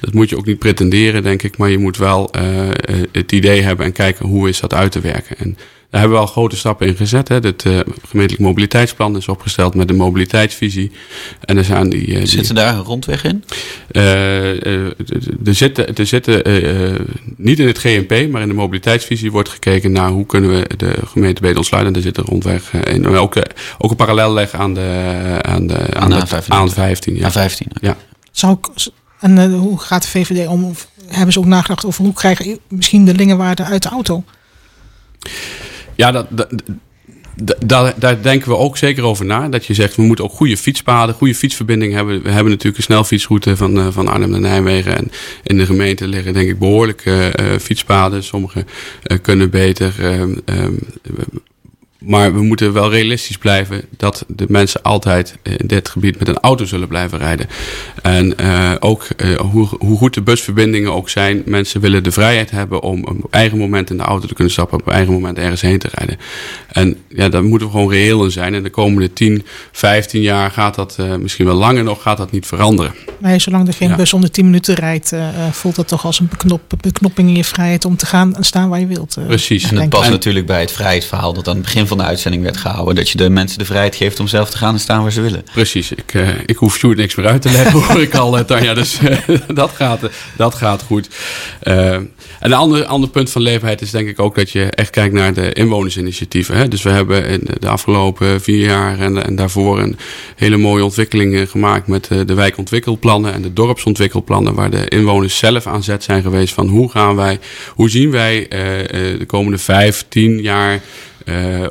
[0.00, 1.56] dat moet je ook niet pretenderen, denk ik.
[1.56, 2.68] Maar je moet wel uh,
[3.12, 5.38] het idee hebben en kijken hoe is dat uit te werken.
[5.38, 5.58] En
[5.90, 7.28] daar hebben we al grote stappen in gezet.
[7.28, 7.34] Hè.
[7.34, 10.90] Het uh, gemeentelijk mobiliteitsplan is opgesteld met een mobiliteitsvisie.
[11.40, 13.44] En er zijn die, uh, Zit er daar een rondweg in?
[13.90, 14.86] Uh,
[15.46, 16.42] er zitten, er zitten
[17.36, 20.94] niet in het GMP, maar in de mobiliteitsvisie wordt gekeken naar hoe kunnen we de
[21.06, 21.94] gemeente beter ontsluiten.
[21.94, 23.00] En daar zit een rondweg in.
[23.00, 23.36] Maar ook,
[23.78, 27.16] ook een parallel leggen aan de, aan de, aan aan de, aan 15.
[27.16, 27.30] Ja.
[27.30, 27.80] A15.
[27.80, 27.96] Ja.
[28.30, 28.88] Zou ik,
[29.20, 30.64] en hoe gaat de VVD om?
[30.64, 34.24] Of hebben ze ook nagedacht over hoe krijgen misschien de lingenwaarde uit de auto?
[35.96, 36.26] Ja, dat,
[37.66, 39.48] daar, daar denken we ook zeker over na.
[39.48, 42.22] Dat je zegt, we moeten ook goede fietspaden, goede fietsverbindingen hebben.
[42.22, 44.96] We hebben natuurlijk een snelfietsroute van, uh, van Arnhem naar Nijmegen.
[44.96, 45.10] En
[45.42, 48.24] in de gemeente liggen denk ik behoorlijke uh, fietspaden.
[48.24, 48.64] Sommige
[49.06, 49.94] uh, kunnen beter.
[51.98, 56.38] Maar we moeten wel realistisch blijven dat de mensen altijd in dit gebied met een
[56.38, 57.46] auto zullen blijven rijden.
[58.02, 62.50] En uh, ook uh, hoe, hoe, goed de busverbindingen ook zijn, mensen willen de vrijheid
[62.50, 65.60] hebben om op eigen moment in de auto te kunnen stappen, op eigen moment ergens
[65.60, 66.18] heen te rijden.
[66.68, 68.54] En ja, daar moeten we gewoon reëel in zijn.
[68.54, 72.30] En de komende 10, 15 jaar gaat dat, uh, misschien wel langer nog, gaat dat
[72.30, 72.94] niet veranderen.
[73.18, 73.96] Nee, zolang er geen ja.
[73.96, 75.12] bus onder 10 minuten rijdt,
[75.50, 78.68] voelt dat toch als een beknop, beknopping in je vrijheid om te gaan en staan
[78.68, 79.16] waar je wilt.
[79.26, 79.70] Precies.
[79.70, 82.56] En dat past natuurlijk bij het vrijheidsverhaal dat aan het begin van de uitzending werd
[82.56, 82.94] gehouden.
[82.94, 85.20] Dat je de mensen de vrijheid geeft om zelf te gaan en staan waar ze
[85.20, 85.44] willen.
[85.52, 85.92] Precies.
[85.92, 88.74] Ik, uh, ik hoef Sjoerd niks meer uit te leggen, hoor ik al, Tanja.
[88.86, 90.00] Dus uh, dat, gaat,
[90.36, 91.08] dat gaat goed.
[91.60, 95.14] En een ander, ander punt van leefbaarheid is denk ik ook dat je echt kijkt
[95.14, 96.56] naar de inwonersinitiatieven.
[96.56, 96.68] Hè?
[96.68, 99.96] Dus we hebben in de afgelopen vier jaar en, en daarvoor een
[100.36, 105.82] hele mooie ontwikkeling gemaakt met de wijkontwikkelplannen en de dorpsontwikkelplannen, waar de inwoners zelf aan
[105.82, 107.38] zet zijn geweest van hoe gaan wij,
[107.74, 108.46] hoe zien wij
[109.18, 110.80] de komende vijf, tien jaar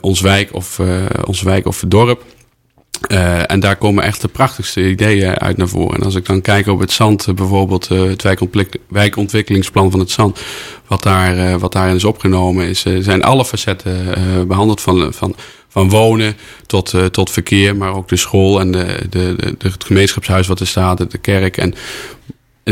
[0.02, 2.24] ons wijk of, uh, ons wijk of dorp.
[3.08, 5.98] Uh, en daar komen echt de prachtigste ideeën uit naar voren.
[5.98, 8.26] En als ik dan kijk op het zand, bijvoorbeeld het
[8.88, 10.41] wijkontwikkelingsplan van het zand,
[10.88, 13.96] wat, daar, wat daarin is opgenomen, is, zijn alle facetten
[14.48, 15.36] behandeld van, van,
[15.68, 20.48] van wonen tot, tot verkeer, maar ook de school en de, de, de, het gemeenschapshuis
[20.48, 21.58] wat er staat, de kerk.
[21.58, 21.74] En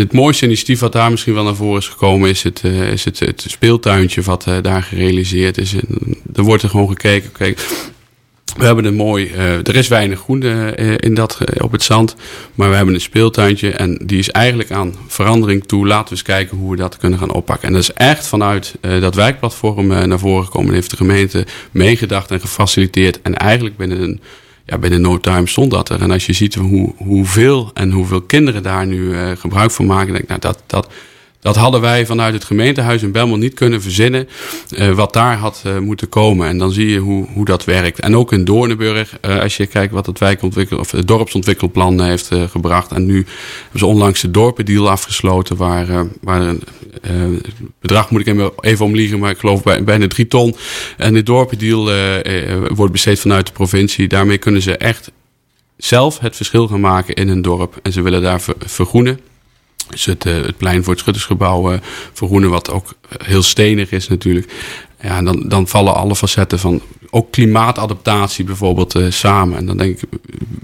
[0.01, 3.05] het mooiste initiatief wat daar misschien wel naar voren is gekomen, is het, uh, is
[3.05, 5.73] het, het speeltuintje wat uh, daar gerealiseerd is.
[5.73, 7.55] En, er wordt er gewoon gekeken.
[8.57, 9.31] We hebben een mooi,
[9.63, 10.43] er is weinig groen
[10.97, 12.15] in dat, op het zand,
[12.55, 15.87] maar we hebben een speeltuintje en die is eigenlijk aan verandering toe.
[15.87, 17.67] Laten we eens kijken hoe we dat kunnen gaan oppakken.
[17.67, 20.67] En dat is echt vanuit dat wijkplatform naar voren gekomen.
[20.67, 23.21] En heeft de gemeente meegedacht en gefaciliteerd.
[23.21, 24.21] En eigenlijk binnen een
[24.65, 26.01] ja, binnen no time stond dat er.
[26.01, 30.07] En als je ziet hoe, hoeveel en hoeveel kinderen daar nu uh, gebruik van maken,
[30.07, 30.93] denk ik, nou, dat, dat,
[31.43, 34.27] dat hadden wij vanuit het gemeentehuis in Belmont niet kunnen verzinnen.
[34.77, 36.47] Uh, wat daar had uh, moeten komen.
[36.47, 37.99] En dan zie je hoe, hoe dat werkt.
[37.99, 40.21] En ook in Doornenburg, uh, als je kijkt wat het
[40.71, 42.91] of dorpsontwikkelplan heeft gebracht.
[42.91, 45.55] En nu hebben ze onlangs de dorpendeal afgesloten.
[45.55, 47.41] Waar, waar een
[47.79, 50.55] bedrag moet ik even omliegen, maar ik geloof bij, bijna drie ton.
[50.97, 51.91] En de dorpendeal
[52.73, 54.07] wordt besteed vanuit de provincie.
[54.07, 55.11] Daarmee kunnen ze echt
[55.77, 57.79] zelf het verschil gaan maken in een dorp.
[57.81, 59.19] En ze willen daar ver, vergroenen.
[59.93, 61.79] Dus het, plein voor het Schuttersgebouw uh,
[62.13, 64.53] vergroenen, wat ook heel stenig is natuurlijk.
[65.01, 69.57] Ja, en dan, dan vallen alle facetten van ook klimaatadaptatie bijvoorbeeld uh, samen.
[69.57, 70.09] En dan denk ik,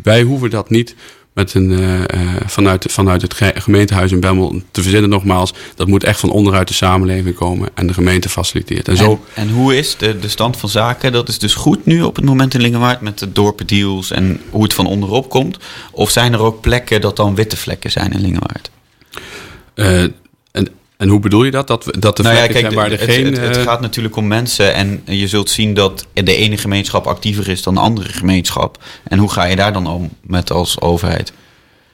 [0.03, 0.95] wij hoeven dat niet
[1.33, 2.05] met een,
[2.45, 5.09] vanuit, vanuit het gemeentehuis in Bemmel te verzinnen.
[5.09, 8.87] Nogmaals, dat moet echt van onderuit de samenleving komen en de gemeente faciliteert.
[8.87, 11.11] En, zo, en hoe is de, de stand van zaken?
[11.11, 14.63] Dat is dus goed nu op het moment in Lingewaard met de dorpendeals en hoe
[14.63, 15.57] het van onderop komt?
[15.91, 18.69] Of zijn er ook plekken dat dan witte vlekken zijn in Lingewaard?
[19.75, 20.01] Uh,
[20.51, 21.67] en, en hoe bedoel je dat?
[21.67, 23.25] Dat, dat de nou ja, kijk, waar het, er geen...
[23.25, 27.08] Het, het, het, gaat natuurlijk om mensen en je zult zien dat de ene gemeenschap
[27.08, 28.84] actiever is dan de andere gemeenschap.
[29.03, 31.34] En hoe ga je daar dan om met als overheid?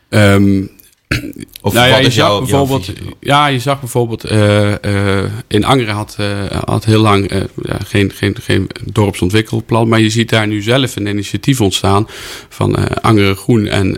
[0.10, 0.72] Um,
[1.62, 5.24] of nou ja, wat je zag jouw, bijvoorbeeld, jouw ja, je zag bijvoorbeeld uh, uh,
[5.48, 6.18] in Angeren had,
[6.66, 7.32] had heel lang
[7.62, 9.88] ja, geen, geen, geen dorpsontwikkelplan.
[9.88, 12.08] Maar je ziet daar nu zelf een initiatief ontstaan
[12.50, 13.68] van Angeren Groen.
[13.68, 13.98] En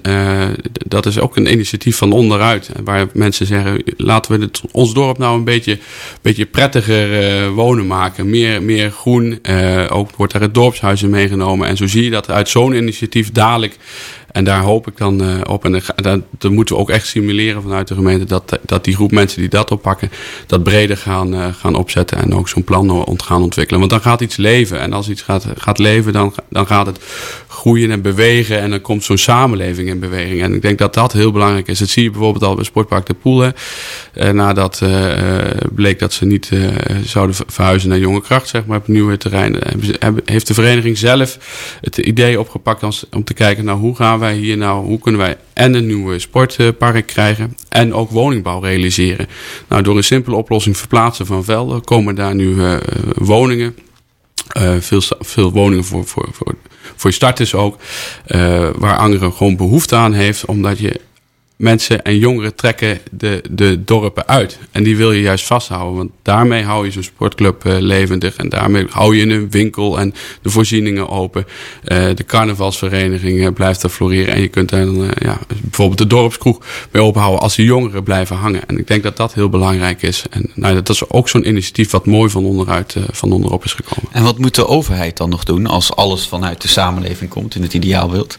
[0.87, 2.69] dat is ook een initiatief van onderuit.
[2.83, 5.79] Waar mensen zeggen, laten we het, ons dorp nou een beetje,
[6.21, 8.29] beetje prettiger wonen maken.
[8.29, 9.39] Meer, meer groen.
[9.89, 11.67] ook wordt daar het dorpshuis in meegenomen.
[11.67, 13.77] En zo zie je dat uit zo'n initiatief dadelijk
[14.37, 15.65] en daar hoop ik dan uh, op.
[15.65, 18.25] En dat, moeten we ook echt simuleren vanuit de gemeente.
[18.25, 20.11] Dat, dat die groep mensen die dat oppakken,
[20.47, 22.17] dat breder gaan, uh, gaan opzetten.
[22.17, 23.79] En ook zo'n plan gaan ontwikkelen.
[23.79, 24.79] Want dan gaat iets leven.
[24.79, 26.99] En als iets gaat, gaat leven, dan, dan gaat het
[27.57, 28.59] groeien en bewegen.
[28.59, 30.41] En dan komt zo'n samenleving in beweging.
[30.41, 31.79] En ik denk dat dat heel belangrijk is.
[31.79, 33.53] Dat zie je bijvoorbeeld al bij Sportpark de Poelen.
[34.15, 34.81] Uh, nadat
[35.71, 36.51] bleek dat ze niet
[37.03, 39.61] zouden verhuizen naar Jonge Kracht, zeg maar, op nieuwe terreinen.
[40.25, 41.37] Heeft de vereniging zelf
[41.81, 45.37] het idee opgepakt om te kijken, nou, hoe gaan wij hier nou, hoe kunnen wij
[45.53, 49.27] en een nieuwe sportpark krijgen en ook woningbouw realiseren.
[49.67, 52.55] Nou, door een simpele oplossing verplaatsen van velden komen daar nu
[53.15, 53.75] woningen
[54.57, 56.55] uh, veel, veel woningen voor, voor, voor,
[56.95, 57.77] voor starters ook.
[58.27, 60.45] Uh, waar Angeren gewoon behoefte aan heeft.
[60.45, 61.01] Omdat je
[61.57, 64.59] mensen en jongeren trekken de, de dorpen uit.
[64.71, 65.97] En die wil je juist vasthouden.
[65.97, 68.35] Want daarmee hou je zo'n sportclub uh, levendig.
[68.35, 71.45] En daarmee hou je een winkel en de voorzieningen open.
[71.83, 74.33] Uh, de carnavalsvereniging uh, blijft er floreren.
[74.33, 78.35] En je kunt daar dan ja, bijvoorbeeld de dorpskroeg mee openhouden als de jongeren blijven
[78.35, 78.67] hangen.
[78.67, 80.23] En ik denk dat dat heel belangrijk is.
[80.29, 84.11] En nou, dat is ook zo'n initiatief wat mooi van onderuit van onderop is gekomen.
[84.11, 87.61] En wat moet de overheid dan nog doen als alles vanuit de samenleving komt in
[87.61, 88.37] het ideaalbeeld?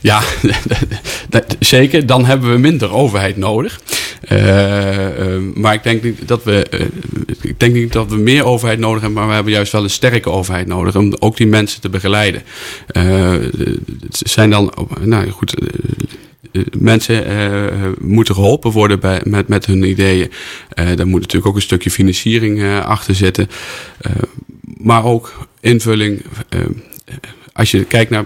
[0.00, 0.22] Ja,
[1.60, 2.06] zeker.
[2.06, 3.80] Dan hebben we minder overheid nodig.
[4.30, 6.80] Uh, uh, maar ik denk niet dat we, uh,
[7.40, 9.90] ik denk niet dat we meer overheid nodig hebben, maar we hebben juist wel een
[9.90, 12.42] sterke overheid nodig om ook die mensen te begeleiden.
[12.86, 15.54] het zijn dan, nou goed,
[16.78, 17.24] mensen
[17.98, 20.30] moeten geholpen worden bij, met, met hun ideeën.
[20.74, 23.48] daar moet natuurlijk ook een stukje financiering achter zitten.
[24.62, 26.22] maar ook invulling
[27.52, 28.24] als je kijkt naar,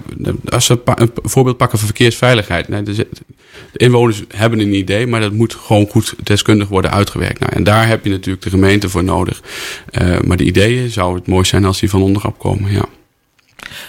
[0.48, 2.66] als we een voorbeeld pakken van verkeersveiligheid.
[2.66, 3.06] de,
[3.72, 7.40] inwoners hebben een idee, maar dat moet gewoon goed deskundig worden uitgewerkt.
[7.40, 9.42] Nou, en daar heb je natuurlijk de gemeente voor nodig.
[10.02, 12.84] Uh, maar de ideeën zou het mooi zijn als die van onderop komen, ja.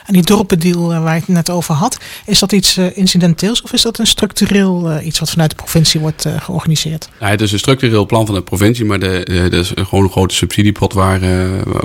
[0.06, 3.62] En die dorpendeal eh, waar ik het net over had, is dat iets uh, incidenteels
[3.62, 7.10] of is dat een structureel uh, iets wat vanuit de provincie wordt georganiseerd?
[7.20, 10.36] Ja, het is een structureel plan van de provincie, maar dat is gewoon een grote
[10.36, 11.20] subsidiepot waar,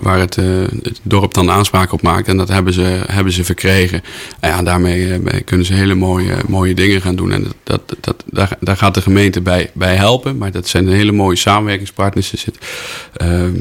[0.02, 2.28] waar het, het, dorp dan aanspraak op maakt.
[2.28, 4.02] En dat hebben ze, hebben ze verkregen.
[4.40, 7.32] En ja, daarmee kunnen ze hele mooie, mooie dingen gaan doen.
[7.32, 8.24] En dat, dat,
[8.60, 10.38] daar gaat de gemeente bij, bij helpen.
[10.38, 12.32] Maar dat zijn hele mooie samenwerkingspartners.
[12.32, 12.58] Er zit,
[13.16, 13.60] ehm,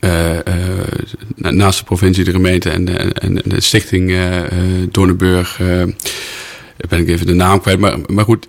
[0.00, 4.42] uh, uh, naast de provincie, de gemeente en de, en de stichting uh,
[4.90, 5.56] Doornenburg.
[6.88, 7.78] ben ik even de naam kwijt.
[7.78, 8.46] Maar, maar goed,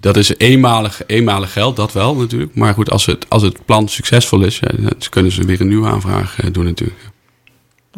[0.00, 2.54] dat is eenmalig, eenmalig geld, dat wel natuurlijk.
[2.54, 4.60] Maar goed, als het, als het plan succesvol is,
[5.08, 7.00] kunnen ze weer een nieuwe aanvraag doen natuurlijk.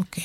[0.00, 0.20] Oké.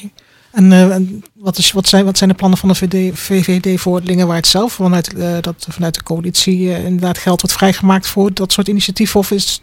[0.51, 4.47] En wat, is, wat, zijn, wat zijn de plannen van de VVD, VVD voor Lingenwaard
[4.47, 4.73] zelf?
[4.73, 9.19] Vanuit, dat vanuit de coalitie inderdaad geld wordt vrijgemaakt voor dat soort initiatieven?
[9.19, 9.61] Of is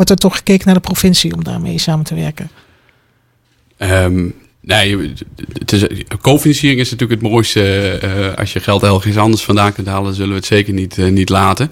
[0.00, 2.50] wordt er toch gekeken naar de provincie om daarmee samen te werken?
[3.78, 5.12] Um, Nee,
[5.58, 5.86] het is,
[6.20, 8.00] cofinanciering is natuurlijk het mooiste.
[8.04, 11.10] Uh, als je geld ergens anders vandaan kunt halen, zullen we het zeker niet, uh,
[11.10, 11.70] niet laten.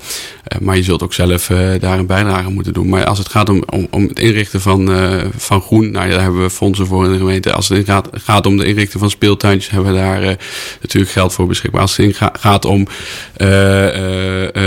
[0.53, 1.46] Uh, maar je zult ook zelf
[1.81, 2.88] daar een bijdrage moeten doen.
[2.88, 4.90] Maar als het gaat om, om, om het inrichten van,
[5.37, 7.53] van groen, nou, daar hebben we fondsen voor in de gemeente.
[7.53, 10.37] Als het gaat, gaat om de inrichten van speeltuintjes, hebben we daar
[10.81, 11.81] natuurlijk geld voor beschikbaar.
[11.81, 12.87] Als het gaat om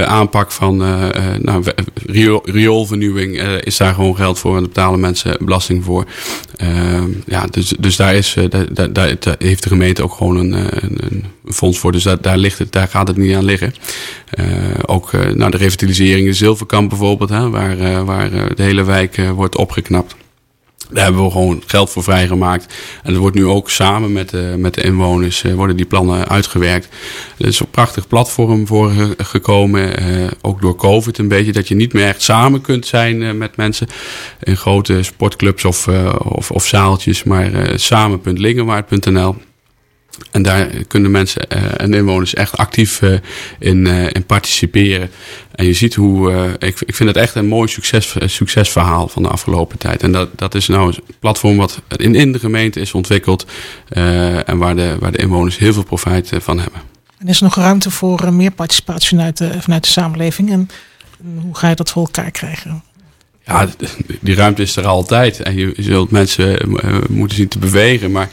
[0.06, 0.78] aanpak van
[1.42, 1.64] nou,
[2.44, 4.56] rioolvernieuwing, is daar gewoon geld voor.
[4.56, 6.06] En daar betalen mensen belasting voor.
[7.26, 10.54] ja, dus, dus daar is, eh, daar, daar, daar, heeft de gemeente ook gewoon een,
[10.54, 10.98] eh, een,
[11.46, 11.92] een fonds voor.
[11.92, 13.74] Dus daar, ligt het, daar gaat het niet aan liggen.
[14.40, 14.46] Uh,
[14.86, 20.16] ook uh, de revitalisering in Zilverkamp bijvoorbeeld, hè, waar, waar de hele wijk wordt opgeknapt.
[20.92, 22.74] Daar hebben we gewoon geld voor vrijgemaakt.
[23.04, 26.28] En er wordt nu ook samen met de, met de inwoners uh, worden die plannen
[26.28, 26.88] uitgewerkt.
[27.38, 30.04] Er is een prachtig platform voor gekomen.
[30.04, 31.52] Uh, ook door COVID een beetje.
[31.52, 33.88] Dat je niet meer echt samen kunt zijn met mensen.
[34.44, 37.24] In grote sportclubs of, of, of, zaaltjes.
[37.24, 39.36] Maar samen.lingenwaard.nl
[40.32, 43.02] en daar kunnen mensen uh, en inwoners echt actief
[43.60, 45.10] in, uh, in participeren.
[45.56, 49.30] En je ziet hoe, ik, ik vind het echt een mooi succes, succesverhaal van de
[49.30, 50.04] afgelopen tijd.
[50.04, 53.46] En dat, dat is nou een platform wat in, in de gemeente is ontwikkeld
[54.46, 56.82] en waar de, waar de inwoners heel veel profijt van hebben.
[57.18, 60.52] En is er nog ruimte voor meer participatie vanuit de, vanuit de samenleving?
[60.52, 60.70] En
[61.42, 62.84] hoe ga je dat voor elkaar krijgen?
[63.52, 63.68] Ja,
[64.22, 65.40] die ruimte is er altijd.
[65.42, 68.12] En je zult mensen uh, moeten zien te bewegen.
[68.12, 68.30] Maar,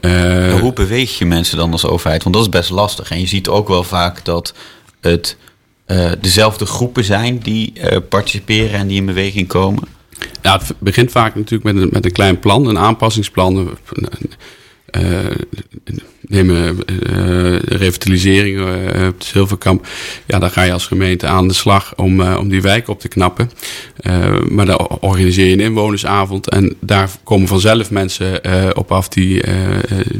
[0.00, 2.22] uh, hoe beweeg je mensen dan als overheid?
[2.22, 3.10] Want dat is best lastig.
[3.10, 4.54] En je ziet ook wel vaak dat
[5.00, 5.36] het
[5.86, 7.72] uh, dezelfde groepen zijn die
[8.08, 9.82] participeren en die in beweging komen.
[10.42, 13.58] Ja, het begint vaak natuurlijk met een, met een klein plan, een aanpassingsplan.
[13.58, 14.06] Uh,
[16.30, 19.86] nemen uh, revitalisering uh, op de Zilverkamp.
[20.26, 23.08] Ja, dan ga je als gemeente aan de slag om, om die wijk op te
[23.08, 23.50] knappen.
[24.48, 26.48] maar dan organiseer je een inwonersavond.
[26.48, 28.40] En daar komen vanzelf mensen
[28.76, 29.42] op af die,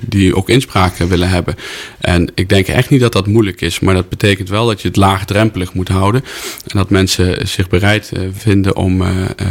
[0.00, 1.54] die ook inspraak willen hebben.
[2.00, 3.80] En ik denk echt niet dat dat moeilijk is.
[3.80, 6.24] Maar dat betekent wel dat je het laagdrempelig moet houden.
[6.66, 9.02] En dat mensen zich bereid vinden om,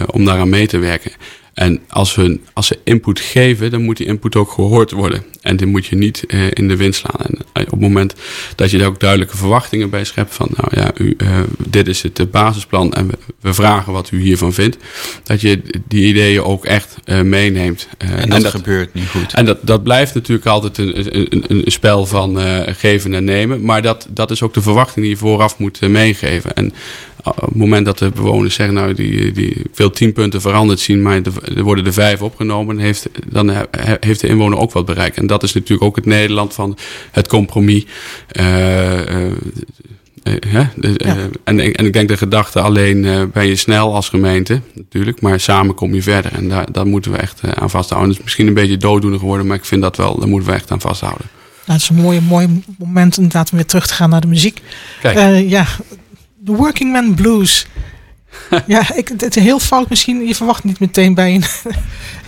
[0.06, 1.12] om daaraan mee te werken.
[1.54, 5.24] En als, we, als ze input geven, dan moet die input ook gehoord worden.
[5.42, 7.20] En die moet je niet uh, in de wind slaan.
[7.26, 8.14] En uh, op het moment
[8.56, 12.02] dat je daar ook duidelijke verwachtingen bij schept van, nou ja, u, uh, dit is
[12.02, 14.78] het basisplan en we, we, vragen wat u hiervan vindt,
[15.24, 17.88] dat je die ideeën ook echt meeneemt.
[17.98, 19.34] en, dat en, dat gebeurt niet goed.
[19.34, 22.38] En dat, dat blijft natuurlijk altijd een, een, een spel van
[22.76, 26.54] geven en nemen, maar dat, dat is ook de verwachting die je vooraf moet meegeven.
[26.54, 26.74] En
[27.24, 31.02] op het moment dat de bewoners zeggen, nou, die, die veel tien punten veranderd zien,
[31.02, 31.22] maar
[31.56, 33.52] er worden er vijf opgenomen, heeft, dan
[34.00, 35.18] heeft de inwoner ook wat bereikt.
[35.18, 36.78] En dat is natuurlijk ook het Nederland van
[37.12, 37.86] het compromis.
[38.40, 39.32] Uh, uh,
[40.24, 40.68] uh,
[41.44, 45.76] en, en ik denk de gedachte alleen ben je snel als gemeente, natuurlijk, maar samen
[45.76, 46.32] kom je verder.
[46.34, 48.10] En daar, daar moeten we echt aan vasthouden.
[48.10, 50.56] Het is misschien een beetje dooddoener geworden, maar ik vind dat wel, daar moeten we
[50.56, 51.28] echt aan vasthouden.
[51.66, 54.28] Nou, het is een mooi, mooi moment inderdaad om weer terug te gaan naar de
[54.28, 54.62] muziek.
[55.02, 55.50] Kijk.
[55.50, 55.66] ja,
[56.50, 57.68] de Working Man Blues.
[58.68, 60.28] ja, ik, het is heel fout misschien.
[60.28, 61.44] Je verwacht niet meteen bij een,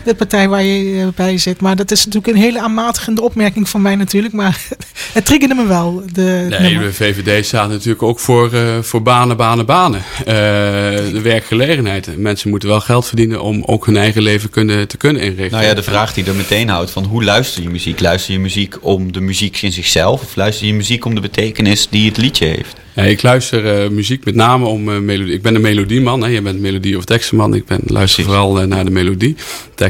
[0.03, 1.61] de partij waar je eh, bij zit.
[1.61, 4.33] Maar dat is natuurlijk een hele aanmatigende opmerking van mij natuurlijk.
[4.33, 4.61] Maar
[5.13, 6.03] het triggerde me wel.
[6.13, 9.99] De, nee, de VVD staat natuurlijk ook voor, uh, voor banen, banen, banen.
[10.19, 12.17] Uh, de werkgelegenheid.
[12.17, 15.51] Mensen moeten wel geld verdienen om ook hun eigen leven kunnen, te kunnen inrichten.
[15.51, 17.99] Nou ja, de vraag die er meteen houdt van hoe luister je muziek?
[17.99, 20.21] Luister je muziek om de muziek in zichzelf?
[20.21, 22.79] Of luister je muziek om de betekenis die het liedje heeft?
[22.93, 25.33] Ja, ik luister uh, muziek met name om uh, melodie.
[25.33, 26.23] Ik ben een melodieman.
[26.23, 26.27] Hè.
[26.27, 27.53] Je bent melodie- of tekstenman.
[27.53, 29.35] Ik ben, luister vooral uh, naar de melodie.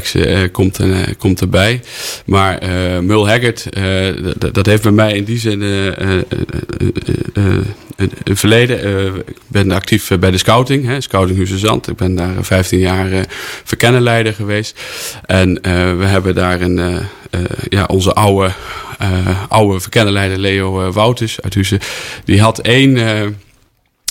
[0.02, 0.80] Teksten komt,
[1.18, 1.80] komt erbij.
[2.26, 2.58] Maar
[3.02, 3.68] Mul Haggard,
[4.52, 5.60] dat heeft bij mij in die zin
[8.24, 9.06] een verleden.
[9.26, 10.86] ik ben actief bij de scouting.
[10.86, 11.88] Hè, scouting Zand.
[11.88, 13.26] Ik ben daar 15 jaar
[13.64, 14.80] verkennenleider geweest.
[15.26, 15.58] En
[15.98, 17.06] we hebben daar een,
[17.68, 18.50] ja, onze oude
[19.48, 21.78] oude verkennenleider Leo Wouters uit Huizen.
[22.24, 22.96] Die had één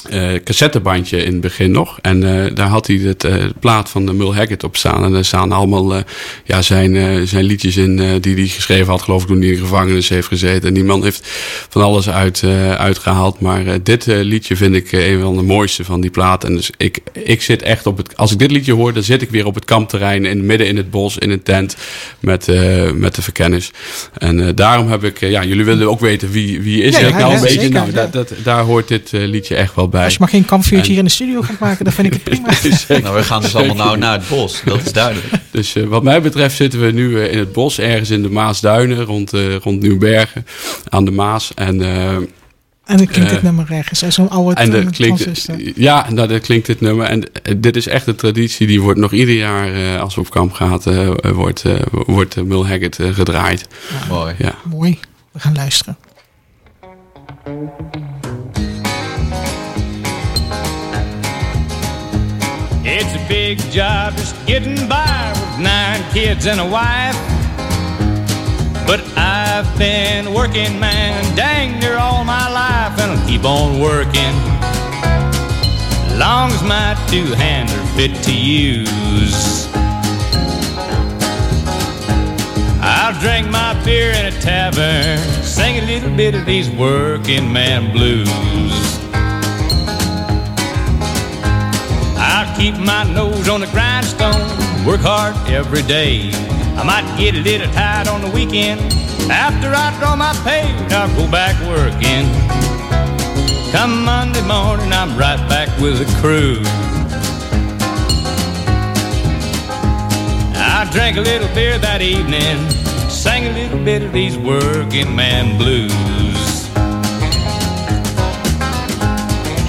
[0.09, 1.99] uh, cassettebandje in het begin nog.
[2.01, 5.03] En uh, daar had hij het uh, plaat van de Mul Haggard op staan.
[5.03, 6.03] En daar staan allemaal
[6.45, 9.59] ja, zijn, zijn liedjes in die hij geschreven had, geloof ik, toen hij in de
[9.59, 10.67] gevangenis heeft gezeten.
[10.67, 11.27] En die man heeft
[11.69, 12.43] van alles uit,
[12.77, 13.39] uitgehaald.
[13.39, 16.43] Maar dit liedje vind ik een van de mooiste van die plaat.
[16.43, 18.17] En dus ik, ik zit echt op het.
[18.17, 20.77] Als ik dit liedje hoor, dan zit ik weer op het kampterrein, in, midden in
[20.77, 21.75] het bos, in een tent
[22.19, 22.47] met,
[22.95, 23.71] met de verkenners.
[24.17, 25.19] En daarom heb ik.
[25.19, 27.69] ja, jullie willen ook weten wie, wie is ja, het nou een beetje.
[27.69, 30.03] Nou, dat, dat, daar hoort dit liedje echt wel bij.
[30.03, 32.23] Als je maar geen kampvuurtje hier in de studio gaat maken, dan vind ik het
[32.23, 32.49] prima.
[33.03, 35.27] nou, we gaan dus allemaal nou naar het bos, dat is duidelijk.
[35.51, 38.29] Dus uh, wat mij betreft zitten we nu uh, in het bos, ergens in de
[38.29, 40.45] Maasduinen, rond, uh, rond Nieuwbergen,
[40.89, 41.53] aan de Maas.
[41.55, 41.81] En,
[42.85, 46.65] en dan klinkt dit nummer ergens, zo'n oude en dat klinkt, Ja, nou, dat klinkt
[46.65, 47.05] dit nummer.
[47.05, 47.23] En
[47.57, 50.83] dit is echt een traditie, die wordt nog ieder jaar, als we op kamp gaat,
[51.21, 53.67] wordt, wordt Mul Haggard gedraaid.
[53.89, 54.13] Ja.
[54.15, 54.35] Mooi.
[54.37, 54.55] Ja.
[54.63, 54.99] Mooi,
[55.31, 55.97] we gaan luisteren.
[63.03, 67.17] It's a big job just getting by with nine kids and a wife.
[68.85, 74.35] But I've been working, man, dang near all my life, and I'll keep on working.
[76.19, 79.65] Long as my two hands are fit to use.
[82.83, 87.91] I'll drink my beer in a tavern, sing a little bit of these working man
[87.91, 89.00] blues.
[92.61, 94.45] Keep my nose on the grindstone,
[94.85, 96.29] work hard every day.
[96.77, 98.79] I might get a little tired on the weekend.
[99.31, 102.29] After I draw my pay, I'll go back working.
[103.71, 106.61] Come Monday morning, I'm right back with the crew.
[110.53, 112.59] I drank a little beer that evening,
[113.09, 115.89] sang a little bit of these working man blues.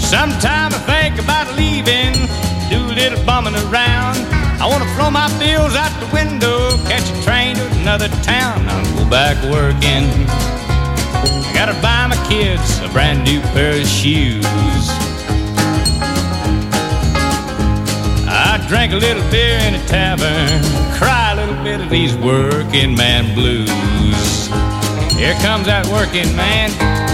[0.05, 2.41] Sometime I think about leaving
[2.73, 4.16] do a little bumming around.
[4.57, 6.57] I wanna throw my bills out the window,
[6.89, 8.66] catch a train to another town.
[8.66, 10.09] I'll go back working.
[11.47, 14.87] I gotta buy my kids a brand new pair of shoes.
[18.27, 20.62] I drank a little beer in a tavern,
[20.97, 23.68] cry a little bit of these working man blues.
[25.20, 27.12] Here comes that working man.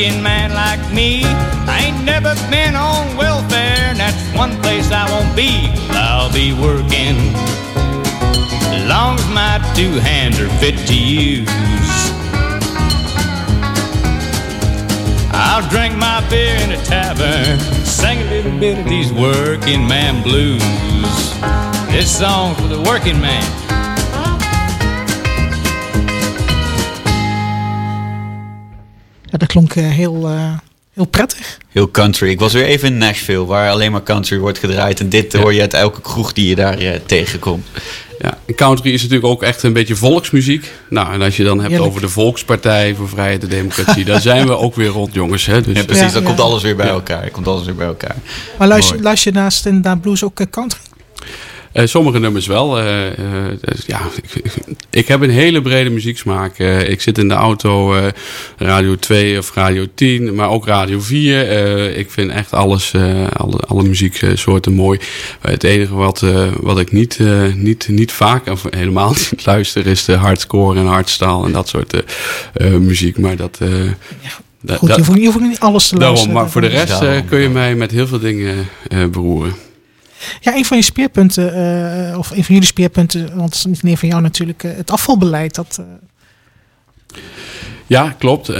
[0.00, 1.22] Working man like me.
[1.24, 5.68] I ain't never been on welfare, and that's one place I won't be.
[5.90, 7.16] I'll be working.
[8.88, 11.48] long as my two hands are fit to use.
[15.32, 20.22] I'll drink my beer in a tavern, sing a little bit of these working man
[20.22, 20.62] blues.
[21.92, 23.69] This song's for the working man.
[29.30, 30.52] Ja, dat klonk uh, heel, uh,
[30.92, 31.58] heel prettig.
[31.68, 32.28] Heel country.
[32.28, 35.00] Ik was weer even in Nashville, waar alleen maar country wordt gedraaid.
[35.00, 37.66] En dit hoor je uit elke kroeg die je daar uh, tegenkomt.
[38.18, 40.70] Ja, en country is natuurlijk ook echt een beetje volksmuziek.
[40.88, 41.90] Nou, en als je dan hebt Heerlijk.
[41.90, 45.46] over de Volkspartij voor Vrijheid en Democratie, daar zijn we ook weer rond, jongens.
[45.46, 45.60] Hè?
[45.60, 46.28] Dus, ja, precies, ja, dan ja.
[46.28, 47.30] komt alles weer bij elkaar.
[47.30, 48.16] Komt alles weer bij elkaar.
[48.58, 50.80] Maar luister, luister je naast inderdaad blues ook country?
[51.72, 52.80] Uh, sommige nummers wel.
[52.80, 53.12] Uh, uh,
[53.86, 54.42] ja, ik,
[54.90, 56.58] ik, heb een hele brede muzieksmaak.
[56.58, 57.94] ik zit in de auto,
[58.56, 61.96] Radio 2 of Radio 10, maar ook Radio 4.
[61.96, 62.94] ik vind echt alles,
[63.32, 64.98] alle, alle muzieksoorten mooi.
[65.40, 66.24] het enige wat,
[66.60, 67.18] wat ik niet,
[67.54, 72.02] niet, niet vaak of helemaal niet luister is de hardcore en hardstyle en dat soort
[72.58, 73.18] muziek.
[73.18, 73.58] Maar dat...
[74.60, 75.98] Ja, goed, je, hoeft, je hoeft niet alles te luisteren.
[76.16, 79.68] Daarom, maar voor de rest kun je mij met heel veel dingen beroeren.
[80.40, 81.58] Ja, een van je speerpunten,
[82.12, 84.76] uh, of een van jullie speerpunten, want het is niet meer van jou natuurlijk, uh,
[84.76, 85.54] het afvalbeleid.
[85.54, 85.82] Dat.
[87.86, 88.52] Ja, klopt.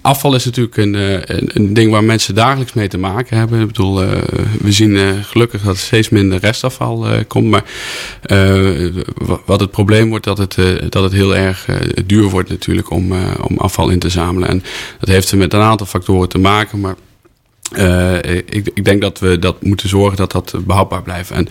[0.00, 3.60] afval is natuurlijk een, een, een, ding waar mensen dagelijks mee te maken hebben.
[3.60, 3.94] Ik bedoel,
[4.60, 7.50] we zien gelukkig dat er steeds minder restafval komt.
[7.50, 7.64] Maar
[9.46, 10.56] wat het probleem wordt, dat het,
[10.88, 11.66] dat het heel erg
[12.06, 13.12] duur wordt natuurlijk om,
[13.42, 14.48] om afval in te zamelen.
[14.48, 14.62] En
[14.98, 16.94] dat heeft met een aantal factoren te maken, maar
[17.76, 18.14] uh,
[18.48, 21.30] ik, ik, denk dat we dat moeten zorgen dat dat behoudbaar blijft.
[21.30, 21.48] En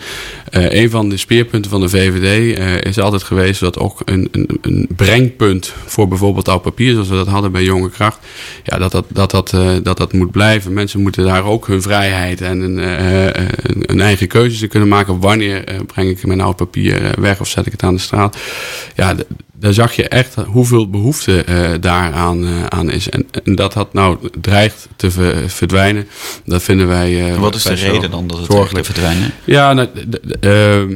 [0.50, 4.28] uh, een van de speerpunten van de VVD uh, is altijd geweest dat ook een,
[4.32, 8.18] een, een, brengpunt voor bijvoorbeeld oud papier, zoals we dat hadden bij Jonge Kracht,
[8.64, 9.50] ja, dat, dat, dat, dat,
[9.82, 10.72] dat, dat moet blijven.
[10.72, 12.78] Mensen moeten daar ook hun vrijheid en een,
[13.90, 15.20] een eigen keuze kunnen maken.
[15.20, 18.36] Wanneer breng ik mijn oud papier weg of zet ik het aan de straat?
[18.94, 19.14] Ja,
[19.60, 23.08] daar zag je echt hoeveel behoefte uh, daaraan uh, aan is.
[23.08, 26.08] En, en, dat had nou dreigt te ver, verdwijnen.
[26.44, 27.32] Dat vinden wij.
[27.32, 29.32] Uh, Wat is de reden dan dat het dreigt te verdwijnen?
[29.44, 30.20] Ja, nou, de,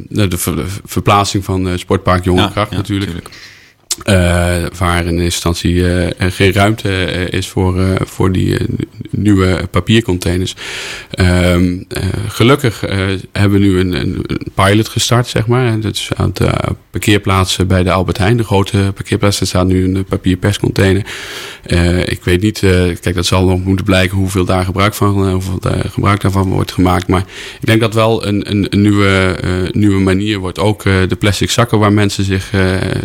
[0.08, 3.12] de, de, ver, verplaatsing van Sportpark Jonge Kracht ja, natuurlijk.
[3.12, 3.52] natuurlijk.
[3.98, 8.56] Uh, waar in instantie uh, geen ruimte uh, is voor, voor die
[9.10, 10.54] nieuwe papiercontainers.
[11.10, 11.82] Ehm,
[12.28, 12.80] gelukkig
[13.32, 15.78] hebben we nu een, een, pilot gestart, zeg maar.
[15.84, 16.52] Is aan de
[16.90, 19.40] parkeerplaatsen bij de Albert Heijn, de grote parkeerplaats.
[19.40, 21.06] Er staat nu een papierperscontainer.
[22.04, 22.58] ik weet niet,
[23.00, 26.72] kijk, dat zal nog moeten blijken hoeveel daar gebruik van, hoeveel daar gebruik daarvan wordt
[26.72, 27.06] gemaakt.
[27.06, 27.24] Maar
[27.60, 29.38] ik denk dat wel een, een, een nieuwe,
[29.72, 30.58] nieuwe manier wordt.
[30.58, 32.50] Ook de plastic zakken waar mensen zich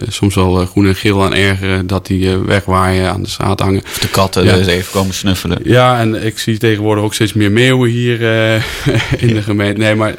[0.08, 3.60] soms wel goed groen en geel aan ergeren dat die uh, wegwaaien aan de straat
[3.60, 3.82] hangen.
[3.84, 4.56] Of de katten ja.
[4.56, 5.60] even komen snuffelen.
[5.64, 8.56] Ja, en ik zie tegenwoordig ook steeds meer meeuwen hier uh,
[9.28, 9.82] in de gemeente.
[9.82, 10.14] Nee, maar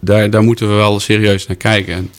[0.00, 2.10] daar, daar moeten we wel serieus naar kijken.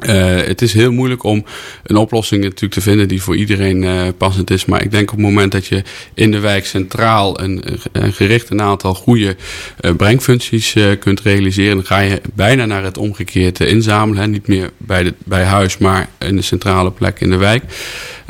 [0.00, 1.44] Uh, het is heel moeilijk om
[1.82, 4.64] een oplossing natuurlijk te vinden die voor iedereen uh, passend is.
[4.64, 5.82] Maar ik denk op het moment dat je
[6.14, 9.36] in de wijk centraal een, een gericht een aantal goede
[9.80, 14.30] uh, brengfuncties kunt realiseren, dan ga je bijna naar het omgekeerde inzamelen.
[14.30, 17.62] Niet meer bij, de, bij huis, maar in de centrale plek in de wijk.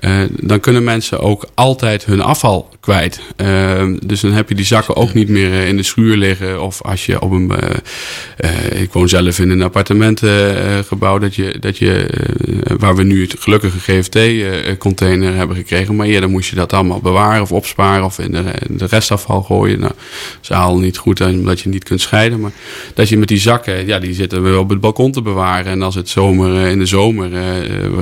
[0.00, 3.20] Uh, dan kunnen mensen ook altijd hun afval kwijt.
[3.36, 6.62] Uh, dus dan heb je die zakken ook niet meer uh, in de schuur liggen.
[6.62, 7.52] Of als je op een.
[8.70, 11.18] ik woon zelf in een appartementengebouw.
[11.18, 12.08] dat je, dat je,
[12.78, 15.96] waar we nu het gelukkige GFT-container hebben gekregen.
[15.96, 18.04] Maar eerder moest je dat allemaal bewaren of opsparen.
[18.04, 19.80] Of in de, de restafval gooien.
[19.80, 19.92] Nou,
[20.42, 22.40] is al niet goed omdat je niet kunt scheiden.
[22.40, 22.52] Maar
[22.94, 23.86] dat je met die zakken.
[23.86, 25.72] Ja, die zitten we op het balkon te bewaren.
[25.72, 27.30] En als het zomer, in de zomer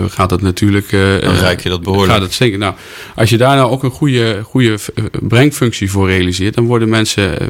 [0.08, 0.90] gaat het natuurlijk.
[1.20, 2.12] dan ruik je dat behoorlijk.
[2.12, 2.58] Gaat het stinken.
[2.58, 2.74] Nou,
[3.14, 4.78] als je daar nou ook een goede, goede
[5.22, 7.48] brengfunctie voor realiseert, dan worden mensen eh,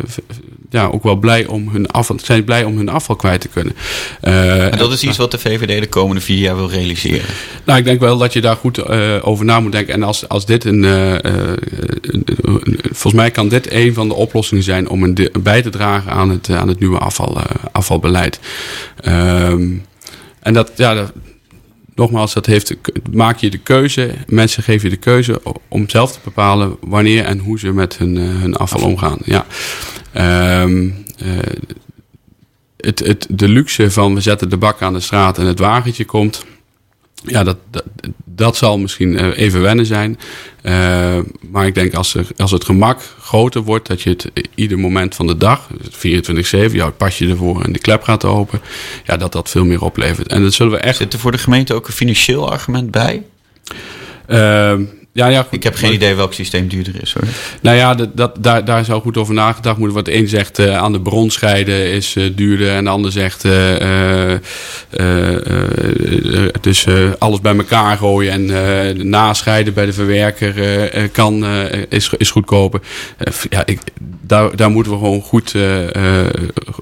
[0.70, 3.74] ja, ook wel blij om hun afval, zijn blij om hun afval kwijt te kunnen.
[4.22, 7.26] Uh, en dat is iets wat de VVD de komende vier jaar wil realiseren.
[7.64, 9.95] Nou, ik denk wel dat je daar goed uh, over na moet denken.
[9.95, 11.14] En als, als dit een, uh,
[12.82, 16.30] volgens mij kan dit een van de oplossingen zijn om een bij te dragen aan
[16.30, 17.41] het, aan het nieuwe afval,
[17.72, 18.41] afvalbeleid.
[19.09, 19.84] Um,
[20.41, 21.12] en dat, ja, dat,
[21.97, 22.76] nogmaals, dat heeft,
[23.12, 24.14] maak je de keuze.
[24.26, 28.16] Mensen geven je de keuze om zelf te bepalen wanneer en hoe ze met hun,
[28.16, 29.18] uh, hun afval, omgaan.
[29.24, 29.47] Ja.
[30.62, 31.38] Um, uh,
[32.76, 36.05] het, het, de luxe van we zetten de bak aan de straat en het wagentje
[36.05, 36.44] komt
[37.23, 37.85] ja, dat, dat,
[38.25, 40.19] dat, zal misschien eh, even wennen zijn.
[40.62, 41.19] Uh,
[41.51, 45.14] maar ik denk als, er, als het gemak groter wordt, dat je het ieder moment
[45.14, 45.69] van de dag,
[46.71, 48.61] 24-7, jouw pasje ervoor en de klep gaat open,
[49.05, 50.29] ja, dat dat veel meer oplevert.
[50.29, 50.97] En dat zullen we echt.
[50.97, 53.23] Zit er voor de gemeente ook een financieel argument bij?
[54.29, 54.75] Uh,
[55.17, 57.29] ja, ja, ik heb geen idee welk systeem duurder is hoor.
[57.61, 59.97] Nou ja, dat, dat, daar, daar zou goed over nagedacht moeten.
[59.97, 62.71] Wat een zegt uh, aan de bron scheiden is uh, duurder.
[62.71, 64.35] En de ander zegt uh,
[66.61, 66.87] dus
[67.19, 70.55] alles bij elkaar gooien en nascheiden bij de verwerker
[71.11, 71.45] kan,
[71.89, 72.81] is, is goedkoper.
[73.49, 73.81] ja, ik,
[74.21, 75.55] daar, daar moeten we gewoon goed,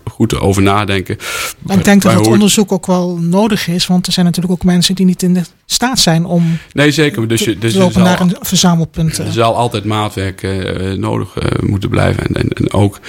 [0.04, 1.16] goed over nadenken.
[1.58, 4.64] Maar ik denk dat het onderzoek ook wel nodig is, want er zijn natuurlijk ook
[4.64, 7.28] mensen die niet in de staat zijn om nee, zeker.
[7.28, 9.18] Dus je, dus te lopen naar een verzamelpunt.
[9.18, 10.42] Er zal altijd maatwerk
[10.96, 12.26] nodig moeten blijven.
[12.26, 13.00] En, en, en ook,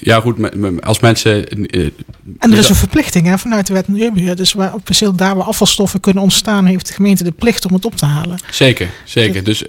[0.00, 0.38] ja goed,
[0.82, 1.48] als mensen...
[1.48, 4.36] en er is een verplichting hè, vanuit de wet Milieubeheer.
[4.36, 7.84] Dus waar, precies daar waar afvalstoffen kunnen ontstaan, heeft de gemeente de plicht om het
[7.84, 8.38] op te halen.
[8.50, 9.44] Zeker, zeker.
[9.44, 9.64] Dus,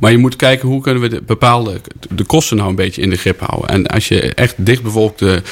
[0.00, 3.10] maar je moet kijken hoe kunnen we de bepaalde de kosten nou een beetje in
[3.10, 3.68] de grip houden.
[3.68, 5.42] En als je echt dichtbevolkte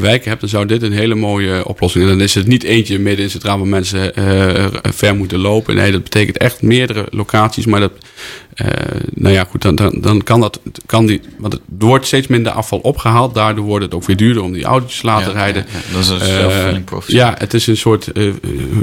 [0.00, 2.16] wijken hebt, dan zou dit een hele mooie oplossing zijn.
[2.16, 4.12] Dan is het niet eentje midden in centraal waar mensen
[4.82, 5.74] ver moeten lopen.
[5.74, 7.66] Nee, dat betekent echt meerdere locaties.
[7.66, 7.92] Maar dat,
[9.14, 12.52] nou ja, goed, dan, dan, dan kan dat, kan die, want het wordt steeds minder
[12.52, 13.34] afval opgehaald.
[13.34, 15.66] Daardoor wordt het ook weer duurder om die autootjes te laten rijden.
[15.68, 16.08] Ja, dat is
[16.74, 17.16] een prophecy.
[17.16, 18.10] Ja, het is een soort,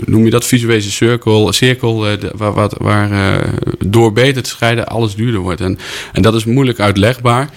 [0.05, 3.41] noem je dat, visuele cirkel, cirkel waar, waar, waar
[3.85, 5.61] door beter te scheiden alles duurder wordt.
[5.61, 5.79] En,
[6.13, 7.49] en dat is moeilijk uitlegbaar.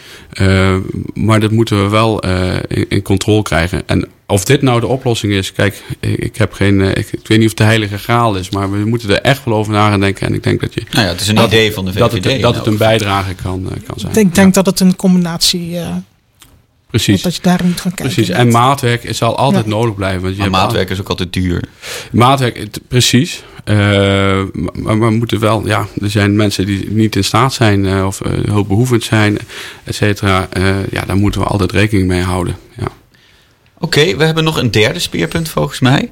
[1.14, 2.20] maar dat moeten we wel
[2.68, 3.82] in, in controle krijgen.
[3.86, 7.42] En of dit nou de oplossing is, kijk, ik, heb geen, ik, ik, weet niet
[7.42, 10.00] of het de heilige graal is, maar we moeten er echt wel over na gaan
[10.00, 10.26] denken.
[10.26, 10.82] En ik denk dat je.
[10.90, 11.98] Nou ja, het is een idee van de VVD.
[11.98, 14.08] Dat het, dat het een bijdrage kan, kan zijn.
[14.08, 15.70] Ik denk, denk dat het een combinatie.
[15.70, 15.96] Uh,
[16.92, 17.22] Precies.
[17.22, 18.14] Dat je daar niet gaan kijken.
[18.14, 18.34] Precies.
[18.34, 19.70] En maatwerk zal altijd ja.
[19.70, 20.22] nodig blijven.
[20.22, 21.62] Want je maar maatwerk is ook altijd duur.
[22.10, 23.42] Maatwerk, precies.
[23.64, 23.76] Uh,
[24.72, 28.20] maar we moeten wel, ja, er zijn mensen die niet in staat zijn uh, of
[28.26, 29.38] uh, hulpbehoevend zijn,
[29.84, 30.48] et cetera.
[30.90, 32.56] ja, daar moeten we altijd rekening mee houden.
[32.76, 32.88] Ja.
[33.78, 36.10] Oké, okay, we hebben nog een derde speerpunt volgens mij.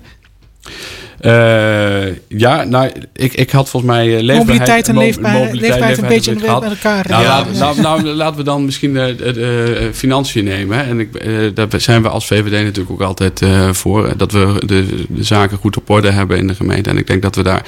[1.20, 6.08] Uh, ja, nou, ik, ik had volgens mij uh, Mobiliteit en leefbaar, mobiliteit, leefbaarheid een
[6.08, 7.06] beetje met elkaar.
[7.08, 10.78] Nou, ja, laat, nou, nou, laten we dan misschien de, de, financiën nemen.
[10.78, 10.82] Hè.
[10.82, 14.12] En ik, daar zijn we als VVD natuurlijk ook altijd voor.
[14.16, 16.90] Dat we de, de zaken goed op orde hebben in de gemeente.
[16.90, 17.64] En ik denk dat we daar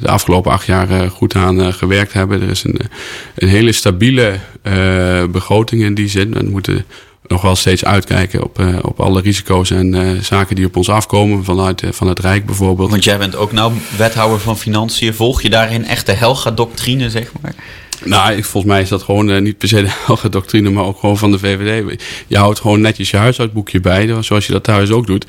[0.00, 2.42] de afgelopen acht jaar goed aan gewerkt hebben.
[2.42, 2.78] Er is een,
[3.34, 4.38] een hele stabiele
[5.30, 6.32] begroting in die zin.
[6.32, 6.84] We moeten
[7.28, 10.88] nog wel steeds uitkijken op, uh, op alle risico's en uh, zaken die op ons
[10.88, 12.90] afkomen vanuit uh, van het Rijk bijvoorbeeld.
[12.90, 15.14] Want jij bent ook nou wethouder van Financiën.
[15.14, 17.54] Volg je daarin echt de Helga-doctrine, zeg maar?
[18.04, 20.98] Nou, volgens mij is dat gewoon uh, niet per se de helge doctrine, maar ook
[20.98, 22.02] gewoon van de VVD.
[22.26, 25.26] Je houdt gewoon netjes je huishoudboekje bij, zoals je dat thuis ook doet.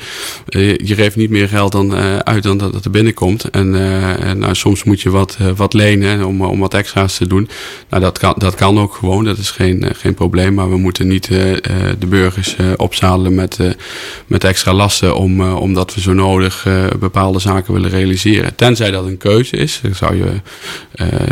[0.50, 3.44] Uh, je geeft niet meer geld dan, uit dan dat het er binnenkomt.
[3.50, 3.76] En,
[4.20, 7.50] en nou, soms moet je wat, wat lenen om, om wat extra's te doen.
[7.90, 10.54] Nou, dat kan, dat kan ook gewoon, dat is geen, geen probleem.
[10.54, 11.28] Maar we moeten niet
[12.00, 13.60] de burgers opzadelen met,
[14.28, 16.68] met extra lasten om, omdat we zo nodig
[17.00, 18.56] bepaalde zaken willen realiseren.
[18.56, 20.32] Tenzij dat een keuze is, dat zou je,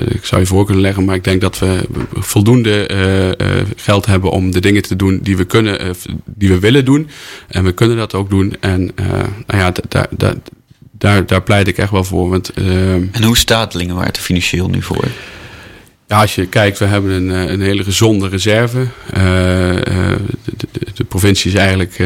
[0.08, 2.90] ik zou je voor kunnen leggen, maar ik denk dat we voldoende
[3.42, 5.92] uh, geld hebben om de dingen te doen die we kunnen, uh,
[6.26, 7.10] die we willen doen.
[7.48, 8.56] En we kunnen dat ook doen.
[8.60, 8.92] En
[9.48, 10.08] nou ja, daar,
[10.92, 12.30] daar, daar, pleit ik echt wel voor.
[12.30, 12.54] Want,
[13.12, 15.08] en hoe staat Lingenwaard financieel nu voor?
[16.08, 18.78] Ja, als je kijkt, we hebben een, een hele gezonde reserve.
[18.78, 22.04] Uh, de, de, de, provincie is eigenlijk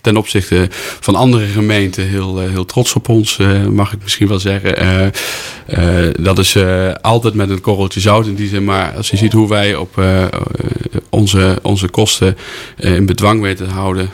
[0.00, 0.68] ten opzichte
[1.00, 3.38] van andere gemeenten heel, heel trots op ons,
[3.70, 5.12] mag ik misschien wel zeggen.
[6.20, 6.56] dat is
[7.00, 8.64] altijd met een korreltje zout in die zin.
[8.64, 10.02] Maar als je ziet hoe wij op
[11.10, 12.36] onze, onze kosten
[12.76, 14.10] in bedwang weten te houden,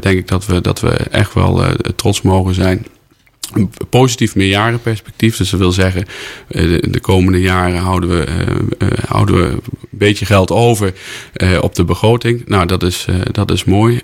[0.00, 1.64] denk ik dat we, dat we echt wel
[1.96, 2.86] trots mogen zijn
[3.54, 5.36] een positief meerjarenperspectief.
[5.36, 6.04] Dus dat wil zeggen,
[6.80, 8.26] de komende jaren houden we,
[8.78, 10.92] uh, houden we een beetje geld over
[11.36, 12.42] uh, op de begroting.
[12.46, 14.00] Nou, dat is, uh, dat is mooi.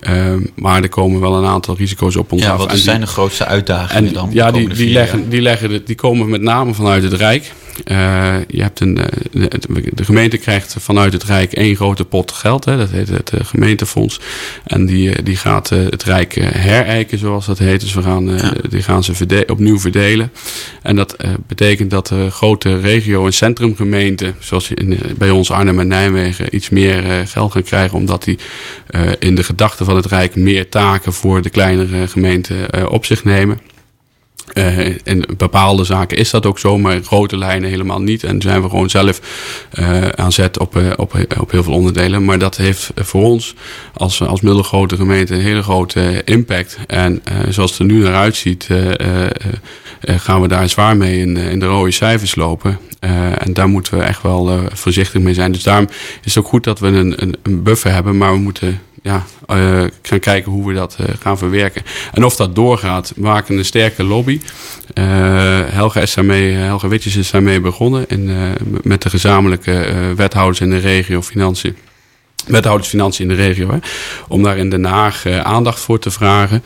[0.55, 2.59] maar er komen wel een aantal risico's op ons ja, af.
[2.59, 4.31] Wat zijn die, de grootste uitdagingen en, dan?
[4.33, 7.53] Ja, die, die, leggen, die, leggen, die komen met name vanuit het Rijk.
[7.85, 8.95] Uh, je hebt een,
[9.93, 12.65] de gemeente krijgt vanuit het Rijk één grote pot geld.
[12.65, 14.21] Hè, dat heet het gemeentefonds.
[14.65, 17.81] En die, die gaat het Rijk herijken, zoals dat heet.
[17.81, 18.53] Dus we gaan, ja.
[18.69, 20.33] die gaan ze verde opnieuw verdelen.
[20.83, 21.17] En dat
[21.47, 26.69] betekent dat de grote regio- en centrumgemeenten, zoals in, bij ons Arnhem en Nijmegen, iets
[26.69, 27.99] meer geld gaan krijgen.
[27.99, 28.39] Omdat die
[29.19, 33.61] in de gedachten van het Rijk meer taken voor de kleinere gemeenten op zich nemen.
[34.55, 38.25] Uh, in bepaalde zaken is dat ook zo, maar in grote lijnen helemaal niet.
[38.25, 39.21] En zijn we gewoon zelf
[39.79, 42.25] uh, aan zet op, uh, op, op heel veel onderdelen.
[42.25, 43.55] Maar dat heeft voor ons
[43.95, 46.79] als, als middelgrote gemeente een hele grote impact.
[46.87, 48.69] En zoals het er nu naar uitziet,
[50.01, 52.79] gaan we daar zwaar mee in, in de rode cijfers lopen.
[53.39, 55.53] en daar moeten we echt wel voorzichtig mee zijn.
[55.53, 55.89] Dus daarom
[56.25, 59.25] is het ook goed dat we een, een, een buffer hebben, maar we moeten ja,
[59.57, 61.83] uh, gaan kijken hoe we dat uh, gaan verwerken.
[62.13, 64.41] En of dat doorgaat, we maken een sterke lobby.
[64.95, 65.05] Uh,
[65.67, 68.31] Helga, is daarmee, Helga Witjes is daarmee begonnen in,
[68.83, 71.77] met de gezamenlijke wethouders in de regio Financiën.
[72.47, 73.71] wethouders financiën in de regio.
[73.71, 73.79] Hè,
[74.29, 76.63] om daar in Den Haag aandacht voor te vragen.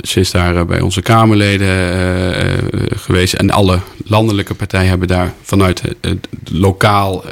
[0.00, 3.34] Ze is daar bij onze Kamerleden uh, geweest.
[3.34, 7.24] En alle landelijke partijen hebben daar vanuit het lokaal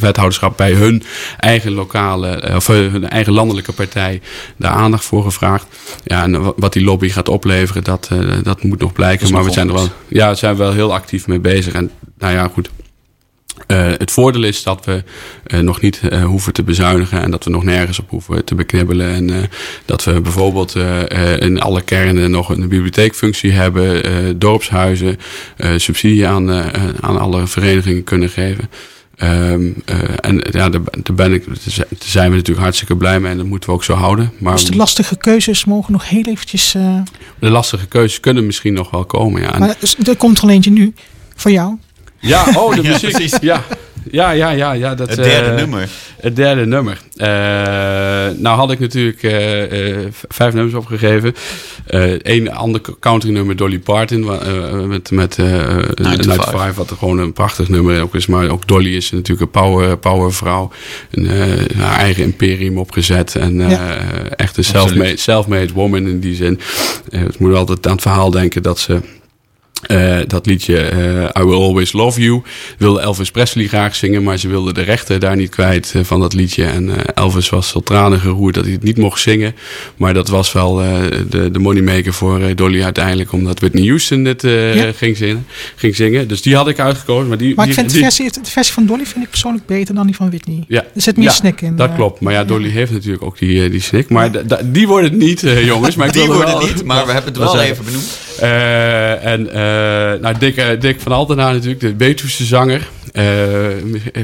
[0.00, 1.02] wethouderschap bij hun
[1.38, 4.20] eigen lokale of hun eigen landelijke partij
[4.56, 5.66] daar aandacht voor gevraagd.
[6.04, 8.08] Ja, en wat die lobby gaat opleveren, dat,
[8.42, 9.32] dat moet nog blijken.
[9.32, 11.72] Maar we zijn er wel, ja, zijn wel heel actief mee bezig.
[11.72, 12.70] En nou ja, goed.
[13.66, 15.04] Uh, het voordeel is dat we
[15.46, 18.54] uh, nog niet uh, hoeven te bezuinigen en dat we nog nergens op hoeven te
[18.54, 19.14] beknibbelen.
[19.14, 19.48] En
[19.84, 20.76] dat we bijvoorbeeld
[21.38, 25.18] in alle kernen nog een bibliotheekfunctie hebben, dorpshuizen,
[25.76, 26.50] subsidie aan,
[27.00, 28.70] aan alle verenigingen kunnen geven.
[29.22, 29.82] Um,
[30.20, 33.46] en ja, daar, daar, ben ik, daar zijn we natuurlijk hartstikke blij mee en dat
[33.46, 34.32] moeten we ook zo houden.
[34.38, 36.72] Maar dus de lastige keuzes mogen nog heel eventjes...
[37.38, 39.58] De lastige keuzes kunnen misschien nog wel komen, ja.
[39.58, 40.94] Maar er komt er eentje nu,
[41.34, 41.78] voor jou.
[42.22, 43.42] Ja, oh, de muziek.
[43.42, 43.64] Ja,
[44.10, 44.72] ja, ja, ja.
[44.72, 45.88] ja dat, het derde uh, nummer.
[46.20, 46.98] Het derde nummer.
[47.16, 47.26] Uh,
[48.40, 49.32] nou had ik natuurlijk uh,
[50.28, 51.34] vijf nummers opgegeven.
[52.22, 54.24] Eén ander countrynummer, Dolly Parton.
[54.88, 58.26] met met Night, Night Five, wat gewoon een prachtig nummer ook is.
[58.26, 60.70] Maar ook Dolly is natuurlijk een power, powervrouw.
[61.10, 61.28] Een,
[61.76, 63.36] haar eigen imperium opgezet.
[63.36, 63.96] En ja.
[64.36, 66.60] echt een self-made self woman in die zin.
[67.10, 69.00] ik moet altijd aan het verhaal denken dat ze...
[69.90, 72.42] Uh, dat liedje uh, I Will Always Love You
[72.78, 76.20] wilde Elvis Presley graag zingen, maar ze wilde de rechten daar niet kwijt uh, van
[76.20, 76.64] dat liedje.
[76.64, 79.54] En Elvis was zo tranen geroerd dat hij het niet mocht zingen.
[79.96, 84.92] Maar dat was wel de, de moneymaker voor Dolly uiteindelijk, omdat Whitney Houston dit ja.
[84.92, 86.28] ging, zingen, ging zingen.
[86.28, 87.28] Dus die had ik uitgekozen.
[87.28, 89.30] Maar, die, maar die, ik vind die, de, versie, de versie van Dolly vind ik
[89.30, 90.64] persoonlijk beter dan die van Whitney.
[90.68, 90.84] Ja.
[90.94, 91.76] Er zit meer ja, snik in.
[91.76, 92.20] Dat klopt.
[92.20, 94.08] Maar ja, Dolly heeft natuurlijk ook die, die snik.
[94.08, 94.30] Maar
[94.64, 95.40] die wordt het niet,
[95.72, 95.96] jongens.
[95.96, 98.18] Maar ik die wordt het niet, maar we hebben het wel even benoemd.
[98.42, 99.42] En
[100.20, 102.88] nou, Dick, Dick van Altena natuurlijk, de Betuwse zanger.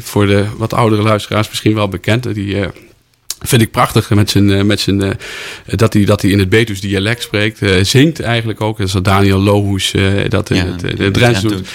[0.01, 2.35] Voor de wat oudere luisteraars misschien wel bekend.
[2.35, 2.57] Die
[3.41, 5.11] vind ik prachtig met zijn, met zijn, uh,
[5.67, 7.61] dat, hij, dat hij in het Betuws dialect spreekt.
[7.83, 8.79] zingt eigenlijk ook.
[8.79, 9.95] Dat is Daniel Lohuis
[10.29, 11.69] dat in ja, het, het Drents doet.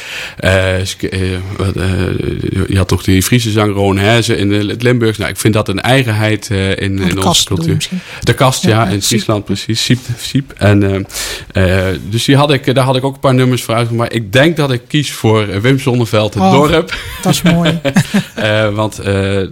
[2.68, 5.18] je had toch die Friese zanger Roon Hezen in het Limburgs.
[5.18, 7.88] Nou, ik vind dat een eigenheid in, in onze cultuur.
[8.24, 9.84] De kast, ja, ja in Friesland precies.
[9.84, 10.00] Siep.
[10.18, 10.54] Siep.
[10.58, 11.08] En,
[12.10, 13.92] dus die had ik, daar had ik ook een paar nummers voor uit.
[13.92, 16.96] Maar ik denk dat ik kies voor Wim Zonneveld, het oh, dorp.
[17.22, 17.82] Dat is mooi.
[18.82, 19.02] want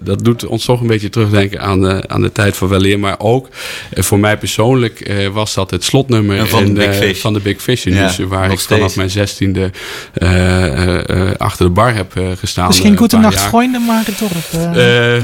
[0.01, 2.99] dat doet ons toch een beetje terugdenken aan aan de tijd van weleer.
[2.99, 3.47] Maar ook
[3.93, 7.20] uh, voor mij persoonlijk uh, was dat het slotnummer van, in, de Big Fish.
[7.22, 7.84] van de Big Fish.
[7.84, 8.66] Ja, dus, waar ik steeds.
[8.66, 9.72] vanaf mijn zestiende
[10.18, 12.68] uh, achter de bar heb gestaan.
[12.68, 14.76] Dus geen goede nacht vrienden, maar het dorp.
[14.76, 15.20] ja.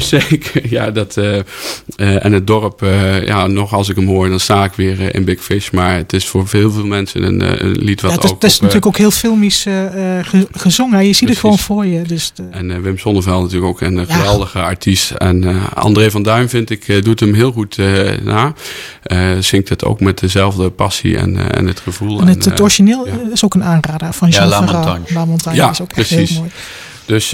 [0.00, 0.90] Zeker, ja.
[0.90, 1.16] Dat,
[1.96, 2.80] en het dorp,
[3.24, 5.70] ja, nog als ik hem hoor, dan sta ik weer in Big Fish.
[5.70, 8.42] Maar het is voor veel, veel mensen een, een lied wat ja, het is, ook...
[8.42, 11.06] Het is op, natuurlijk ook heel filmisch ge gezongen.
[11.06, 11.28] Je ziet Precies.
[11.28, 12.02] het gewoon voor je.
[12.02, 12.42] Dus de...
[12.50, 15.10] En Wim Sonneveld natuurlijk ook een geweldige artiest.
[15.10, 18.52] En André van Duin vind ik, uh, doet hem heel goed uh, na.
[19.06, 22.20] Uh, zingt het ook met dezelfde passie en, en het gevoel.
[22.20, 23.12] En het, het origineel ja.
[23.32, 24.60] is ook een aanrader van Jean ja, La.
[24.60, 25.04] Montagne.
[25.14, 26.18] La Montagne Ja, is ook precies.
[26.18, 26.50] echt heel mooi.
[27.06, 27.30] Dus,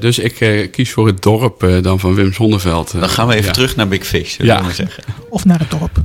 [0.00, 2.92] dus ik kies voor het dorp dan van Wim Sonneveld.
[3.00, 3.52] Dan gaan we even ja.
[3.52, 4.58] terug naar Big Fish, zullen Ja.
[4.58, 5.04] we maar zeggen.
[5.28, 6.02] Of naar het dorp.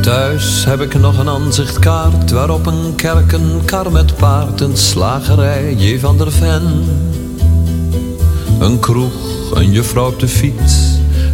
[0.00, 5.74] Thuis heb ik nog een aanzichtkaart waarop een kerk, een kar met paard, een slagerij,
[5.74, 5.98] J.
[5.98, 6.84] van der Ven.
[8.60, 9.12] Een kroeg,
[9.54, 10.74] een juffrouw op de fiets.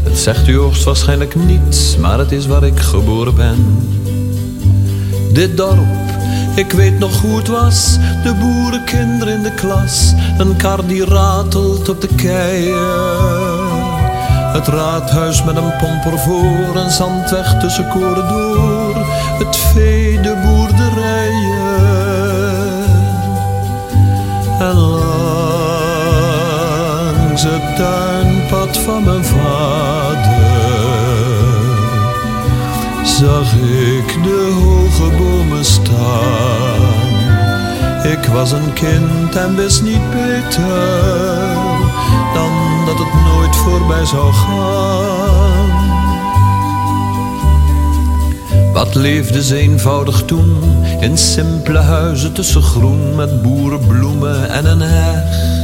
[0.03, 3.79] Het zegt u hoogstwaarschijnlijk niets, maar het is waar ik geboren ben.
[5.33, 5.87] Dit dorp,
[6.55, 11.89] ik weet nog hoe het was, de boerenkinderen in de klas, een kar die ratelt
[11.89, 13.66] op de keien.
[14.57, 18.97] Het raadhuis met een pomper voor, een zandweg tussen koren door.
[19.39, 21.75] Het vee, de boerderijen.
[24.59, 25.03] En langs
[27.43, 30.25] het tuinpad van mijn vader
[33.05, 37.05] zag ik de hoge bomen staan.
[38.13, 41.66] Ik was een kind en wist niet beter
[42.37, 45.85] dan dat het nooit voorbij zou gaan.
[48.73, 50.63] Wat leefde ze eenvoudig toen
[51.01, 55.55] in simpele huizen tussen groen met boerenbloemen en een heg.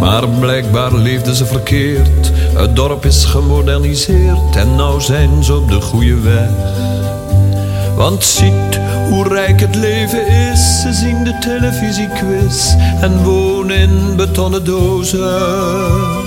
[0.00, 2.32] Maar blijkbaar leefden ze verkeerd.
[2.54, 6.50] Het dorp is gemoderniseerd en nou zijn ze op de goede weg.
[7.94, 10.80] Want ziet hoe rijk het leven is.
[10.80, 16.24] Ze zien de televisiequiz en wonen in betonnen dozen.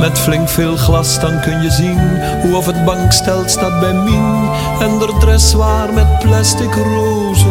[0.00, 1.98] Met flink veel glas dan kun je zien
[2.42, 7.50] hoe of het bankstel staat bij Mien en de dressoir met plastic rozen.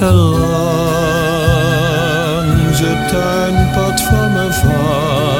[0.00, 0.48] En langs
[2.80, 5.34] het tuinpad van mijn vader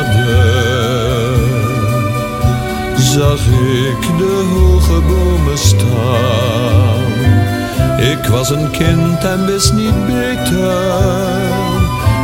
[3.14, 3.46] zag
[3.90, 5.33] ik de hoge bomen
[7.98, 11.34] Ik was een kind en wist niet beter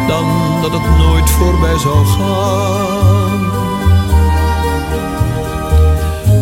[0.09, 0.27] dan
[0.63, 3.51] dat het nooit voorbij zou gaan.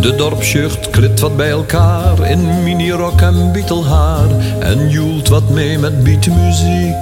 [0.01, 4.29] De dorpsjucht krit wat bij elkaar in minirok en bietelhaar
[4.59, 6.95] en joelt wat mee met beatmuziek.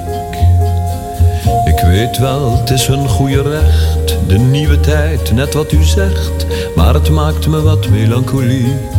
[1.64, 6.47] Ik weet wel, het is hun goede recht, de nieuwe tijd, net wat u zegt,
[6.76, 8.95] maar het maakt me wat melancholiek.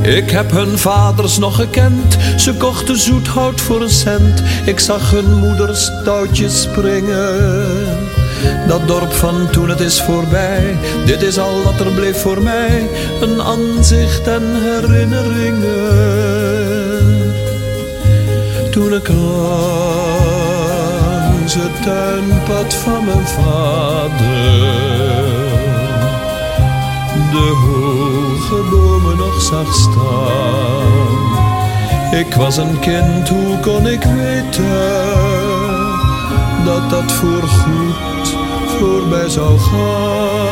[0.00, 4.42] Ik heb hun vaders nog gekend, ze kochten zoethout voor een cent.
[4.64, 8.10] Ik zag hun moeders touwtjes springen.
[8.68, 12.88] Dat dorp van toen het is voorbij, dit is al wat er bleef voor mij.
[13.20, 17.32] Een aanzicht en herinneringen.
[18.70, 19.44] Toen ik langs
[21.54, 24.62] het tuinpad van mijn vader
[27.32, 27.48] de
[28.70, 31.40] bomen nog zag staan.
[32.18, 35.10] Ik was een kind, hoe kon ik weten
[36.64, 38.36] dat dat voorgoed
[38.78, 40.42] voorbij zou gaan?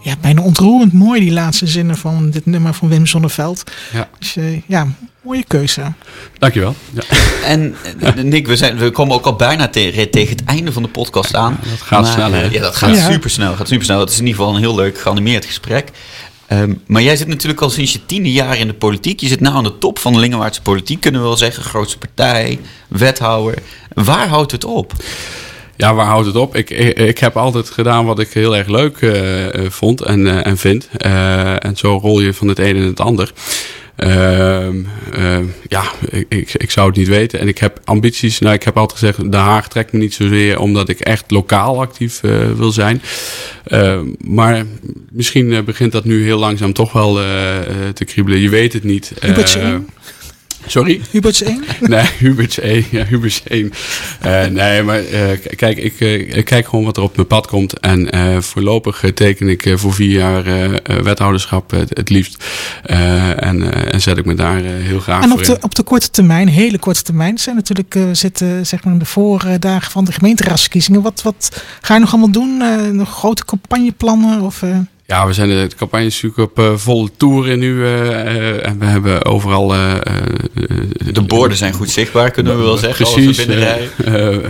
[0.00, 3.62] Ja, bijna ontroerend mooi die laatste zinnen van dit nummer van Wim Zonneveld.
[3.92, 4.08] Ja.
[4.18, 4.86] Dus eh, ja,
[5.22, 5.92] mooie keuze.
[6.38, 6.74] Dankjewel.
[6.92, 7.02] Ja.
[7.44, 10.82] En eh, Nick, we, zijn, we komen ook al bijna te- tegen het einde van
[10.82, 11.58] de podcast aan.
[11.70, 12.42] dat gaat snel, hè?
[12.42, 13.10] eh, Ja, dat gaat Ja.
[13.10, 13.54] supersnel.
[13.54, 14.00] Gaat supersnel.
[14.00, 15.88] Het is in ieder geval een heel leuk geanimeerd gesprek.
[16.46, 19.20] Ehm, maar jij zit natuurlijk al sinds je tiende jaar in de politiek.
[19.20, 21.62] Je zit nou aan de top van de Lingewaardse politiek, kunnen we wel zeggen.
[21.62, 22.58] Grootste partij,
[22.88, 23.58] wethouder.
[23.94, 24.92] Waar houdt het op?
[25.76, 26.56] Ja, waar houdt het op?
[26.56, 30.26] Ik, ik, ik heb altijd gedaan wat ik heel erg leuk eh, eh, vond en,
[30.26, 30.88] eh, en vind.
[30.96, 33.32] Eh, en zo rol je van het een in het ander.
[33.98, 34.76] Ehm,
[35.12, 35.82] ehm, ja,
[36.28, 37.40] ik, ik, zou het niet weten.
[37.40, 38.38] En ik heb ambities.
[38.38, 41.80] Nou, ik heb altijd gezegd, Den Haag trekt me niet zozeer omdat ik echt lokaal
[41.80, 43.02] actief eh, wil zijn.
[43.64, 44.64] Ehm, maar
[45.10, 48.38] misschien eh, begint dat nu heel langzaam toch wel eh, eh, te kriebelen.
[48.38, 49.12] Je weet het niet.
[50.68, 51.00] Sorry?
[51.10, 51.64] Hubert's 1?
[51.80, 52.84] Nee, Hubert's 1.
[52.90, 53.72] Ja, Hubert's 1.
[54.20, 57.46] Eh, nee, maar eh, kijk, ik, eh, ik kijk gewoon wat er op mijn pad
[57.46, 57.80] komt.
[57.80, 60.44] En voorlopig teken ik voor vier jaar
[61.02, 62.44] wethouderschap het, het liefst.
[62.82, 65.62] En, en zet ik me daar heel graag En voor op de, in.
[65.62, 70.04] op de korte termijn, hele korte termijn, zijn natuurlijk zitten zeg maar de voordagen van
[70.04, 71.02] de gemeenteraadsverkiezingen.
[71.02, 72.62] Wat, wat ga je nog allemaal doen?
[72.96, 74.40] Nog grote campagneplannen?
[74.40, 74.62] Of,
[75.10, 77.84] Ja, we zijn de, campagne natuurlijk op eh, volle toeren nu.
[77.84, 79.68] eh, eh, en we hebben overal...
[79.68, 83.06] De borden zijn goed zichtbaar, kunnen we wel zeggen.
[83.06, 83.46] Precies.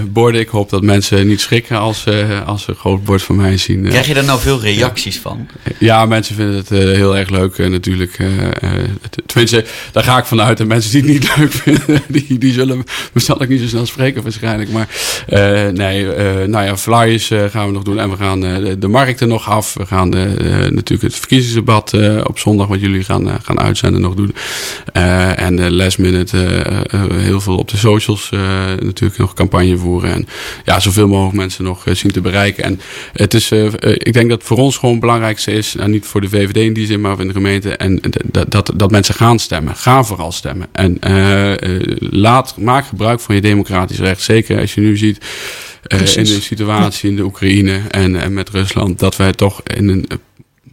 [0.09, 0.41] borden.
[0.41, 2.05] Ik hoop dat mensen niet schrikken als,
[2.47, 3.83] als ze een groot bord van mij zien.
[3.89, 5.49] Krijg je daar nou veel reacties van?
[5.79, 8.17] Ja, mensen vinden het heel erg leuk natuurlijk.
[9.27, 10.61] tenminste, daar ga ik vanuit.
[10.61, 13.67] En mensen die het niet leuk vinden, die, die zullen me zal ik niet zo
[13.67, 14.71] snel spreken waarschijnlijk.
[14.71, 14.89] Maar
[15.73, 16.07] nee,
[16.47, 17.99] nou ja, flyers gaan we nog doen.
[17.99, 19.75] En we gaan de, de markten nog af.
[19.75, 24.01] We gaan de, natuurlijk het verkiezingsdebat eh, op zondag, wat jullie gaan, eh, gaan uitzenden,
[24.01, 24.35] nog doen.
[24.93, 28.41] Eh, en de last minute eh, eh, heel veel op de socials eh,
[28.81, 30.13] natuurlijk nog campagne voeren.
[30.13, 30.27] En
[30.65, 32.65] ja, zoveel mogelijk mensen nog eh, zien te bereiken.
[32.65, 32.81] En
[33.13, 36.07] het is, eh, eh, ik denk dat voor ons gewoon het belangrijkste is, nou, niet
[36.07, 39.15] voor de VVD in die zin, maar in de gemeente, en dat, dat, dat mensen
[39.15, 39.77] gaan stemmen.
[39.77, 40.67] Ga vooral stemmen.
[40.73, 44.23] En eh, eh, laat, maak gebruik van je democratisch recht.
[44.23, 45.19] Zeker als je nu ziet
[45.83, 49.89] eh, in de situatie in de Oekraïne en, en met Rusland, dat wij toch in
[49.89, 50.17] een eh,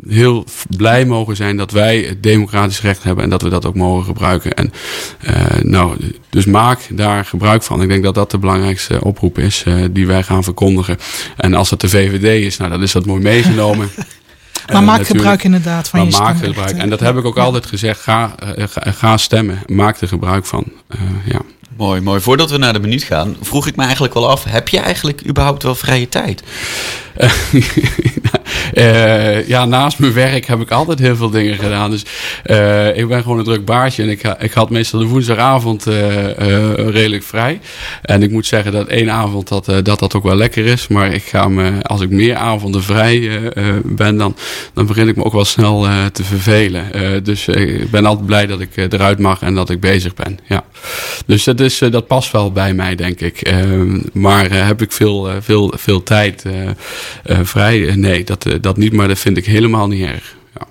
[0.09, 0.45] heel
[0.77, 4.05] blij mogen zijn dat wij het democratisch recht hebben en dat we dat ook mogen
[4.05, 4.53] gebruiken.
[4.53, 4.73] En
[5.21, 5.97] eh, nou,
[6.29, 7.81] dus maak daar gebruik van.
[7.81, 10.97] Ik denk dat dat de belangrijkste oproep is eh, die wij gaan verkondigen.
[11.37, 13.89] En als het de VVD is, nou dan is dat mooi meegenomen.
[13.95, 14.05] maar
[14.65, 15.07] Eh, maak natuurlijk.
[15.07, 16.77] gebruik inderdaad van Maar je maak gebruik.
[16.77, 17.43] En dat heb ik ook Ja.
[17.43, 18.01] altijd gezegd.
[18.01, 19.59] Ga, ga, ga stemmen.
[19.65, 20.63] Maak er gebruik van.
[20.87, 21.41] Eh, ja.
[21.77, 22.21] Mooi, mooi.
[22.21, 25.27] Voordat we naar de minuut gaan, vroeg ik me eigenlijk wel af: heb je eigenlijk
[25.27, 26.43] überhaupt wel vrije tijd?
[28.73, 31.91] Eh, ja, naast mijn werk heb ik altijd heel veel dingen gedaan.
[31.91, 32.05] Dus
[32.43, 34.01] eh, ik ben gewoon een druk baasje.
[34.01, 35.93] En ik, ik had meestal de woensdagavond eh,
[36.73, 37.59] redelijk vrij.
[38.01, 40.87] En ik moet zeggen dat één avond dat, dat dat ook wel lekker is.
[40.87, 43.29] Maar ik ga me, als ik meer avonden vrij
[43.83, 44.35] ben, dan,
[44.73, 46.83] dan begin ik me ook wel snel te vervelen.
[47.23, 50.39] Dus ik ben altijd blij dat ik eruit mag en dat ik bezig ben.
[50.47, 50.63] Ja.
[51.25, 53.41] Dus dat, is, dat past wel bij mij, denk ik.
[53.41, 56.43] Ehm, maar heb ik veel, veel, veel tijd
[57.25, 57.95] vrij?
[57.95, 60.35] Nee, dat, dat niet, maar dat vind ik helemaal niet erg.
[60.59, 60.67] Ja.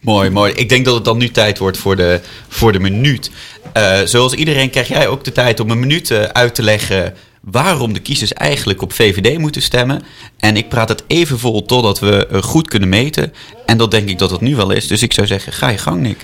[0.00, 0.52] Mooi, mooi.
[0.52, 3.30] Ik denk dat het dan nu tijd wordt voor de, voor de minuut.
[3.72, 7.14] Eh, zoals iedereen krijg jij ook de tijd om een minuut eh, uit te leggen
[7.40, 10.02] waarom de kiezers eigenlijk op VVD moeten stemmen.
[10.38, 13.32] En ik praat het even vol totdat we eh, goed kunnen meten.
[13.66, 14.86] En dat denk ik dat het nu wel is.
[14.86, 16.18] Dus ik zou zeggen, ga je gang, Nick.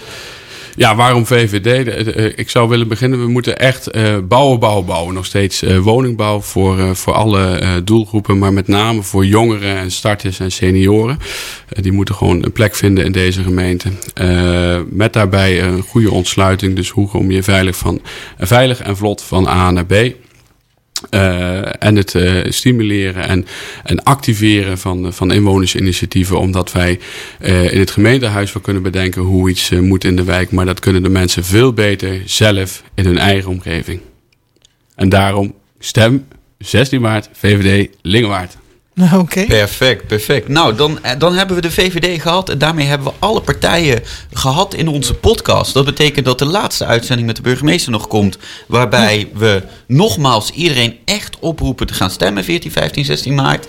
[0.76, 1.88] Ja, waarom VVD?
[1.88, 3.20] Eh, ik zou willen beginnen.
[3.20, 5.14] We moeten echt uh, bouwen, bouwen, bouwen.
[5.14, 8.38] Nog steeds uh, woningbouw voor, voor alle doelgroepen.
[8.38, 11.18] Maar met name voor jongeren en starters en senioren.
[11.68, 13.88] die moeten gewoon een plek vinden in deze gemeente.
[14.90, 16.76] met daarbij een goede ontsluiting.
[16.76, 18.00] Dus hoe kom je veilig, van,
[18.38, 19.94] veilig en vlot van A naar B.
[21.10, 23.46] Uh, en het uh, stimuleren en,
[23.84, 26.38] en activeren van, van inwonersinitiatieven.
[26.38, 26.98] Omdat wij
[27.70, 30.50] in het gemeentehuis wel kunnen bedenken hoe iets moet in de wijk.
[30.50, 34.00] Maar dat kunnen de mensen veel beter zelf in hun eigen omgeving.
[34.94, 36.26] En daarom stem
[36.58, 38.56] 16 maart VVD Lingewaard.
[39.10, 39.26] Nou.
[39.46, 40.48] Perfect, perfect.
[40.48, 42.48] Nou, dan, eh, dan hebben we de VVD gehad.
[42.48, 45.74] En daarmee hebben we alle partijen gehad in onze podcast.
[45.74, 48.38] Dat betekent dat de laatste uitzending met de burgemeester nog komt.
[48.66, 53.66] Waarbij we nogmaals iedereen echt oproepen te gaan stemmen 14, 15, 16 maart.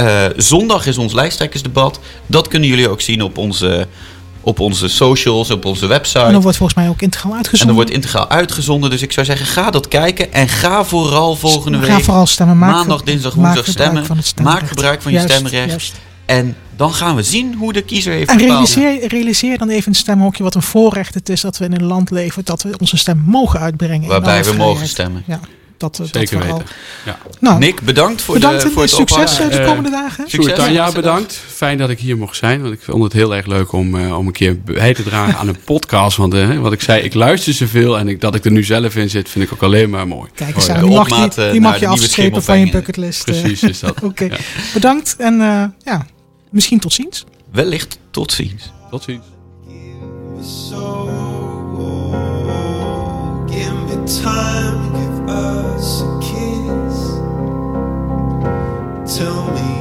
[0.00, 2.00] Uh, zondag is ons lijsttrekkersdebat.
[2.26, 3.86] Dat kunnen jullie ook zien op onze
[4.46, 6.18] op onze socials, op onze website.
[6.18, 7.60] En dan wordt volgens mij ook integraal uitgezonden.
[7.60, 8.90] En dan wordt integraal uitgezonden.
[8.90, 10.32] Dus ik zou zeggen, ga dat kijken.
[10.32, 11.90] En ga vooral volgende week...
[11.90, 12.58] Ga vooral stemmen.
[12.58, 14.04] Maak, maandag, dinsdag, woensdag stemmen.
[14.42, 15.94] Maak gebruik van je stemrecht.
[16.26, 19.94] En dan gaan we zien hoe de kiezer heeft En realiseer, realiseer dan even een
[19.94, 22.96] stemhokje wat een voorrecht het is dat we in een land leven dat we onze
[22.96, 24.08] stem mogen uitbrengen.
[24.08, 25.22] Waarbij we mogen stemmen.
[25.26, 25.40] Ja.
[25.78, 26.66] Dat, eh, Zeker dat weten.
[27.04, 27.18] Ja.
[27.40, 30.24] Nou, Nick, bedankt voor bedankt de voor het succes eh, de komende dagen.
[30.28, 30.54] Succes.
[30.54, 31.40] Tanja, bedankt.
[31.46, 32.62] Fijn dat ik hier mocht zijn.
[32.62, 35.36] Want ik vond het heel erg leuk om, uh, om een keer bij te dragen
[35.36, 36.16] aan een podcast.
[36.16, 37.98] Want uh, wat ik zei, ik luister zoveel.
[37.98, 40.30] En ik, dat ik er nu zelf in zit, vind ik ook alleen maar mooi.
[40.34, 43.24] Kijk eens aan, die mag je, die mag je afstrepen van je bucketlist.
[43.24, 43.90] Precies is dat.
[43.96, 44.28] Oké, okay.
[44.28, 44.36] ja.
[44.72, 45.14] bedankt.
[45.18, 45.38] En
[45.84, 46.06] ja,
[46.50, 47.24] misschien tot ziens.
[47.52, 48.72] Wellicht tot ziens.
[48.90, 49.24] Tot ziens.
[53.48, 54.95] Give me time
[55.36, 57.16] us a kiss.
[59.18, 59.75] Tell me.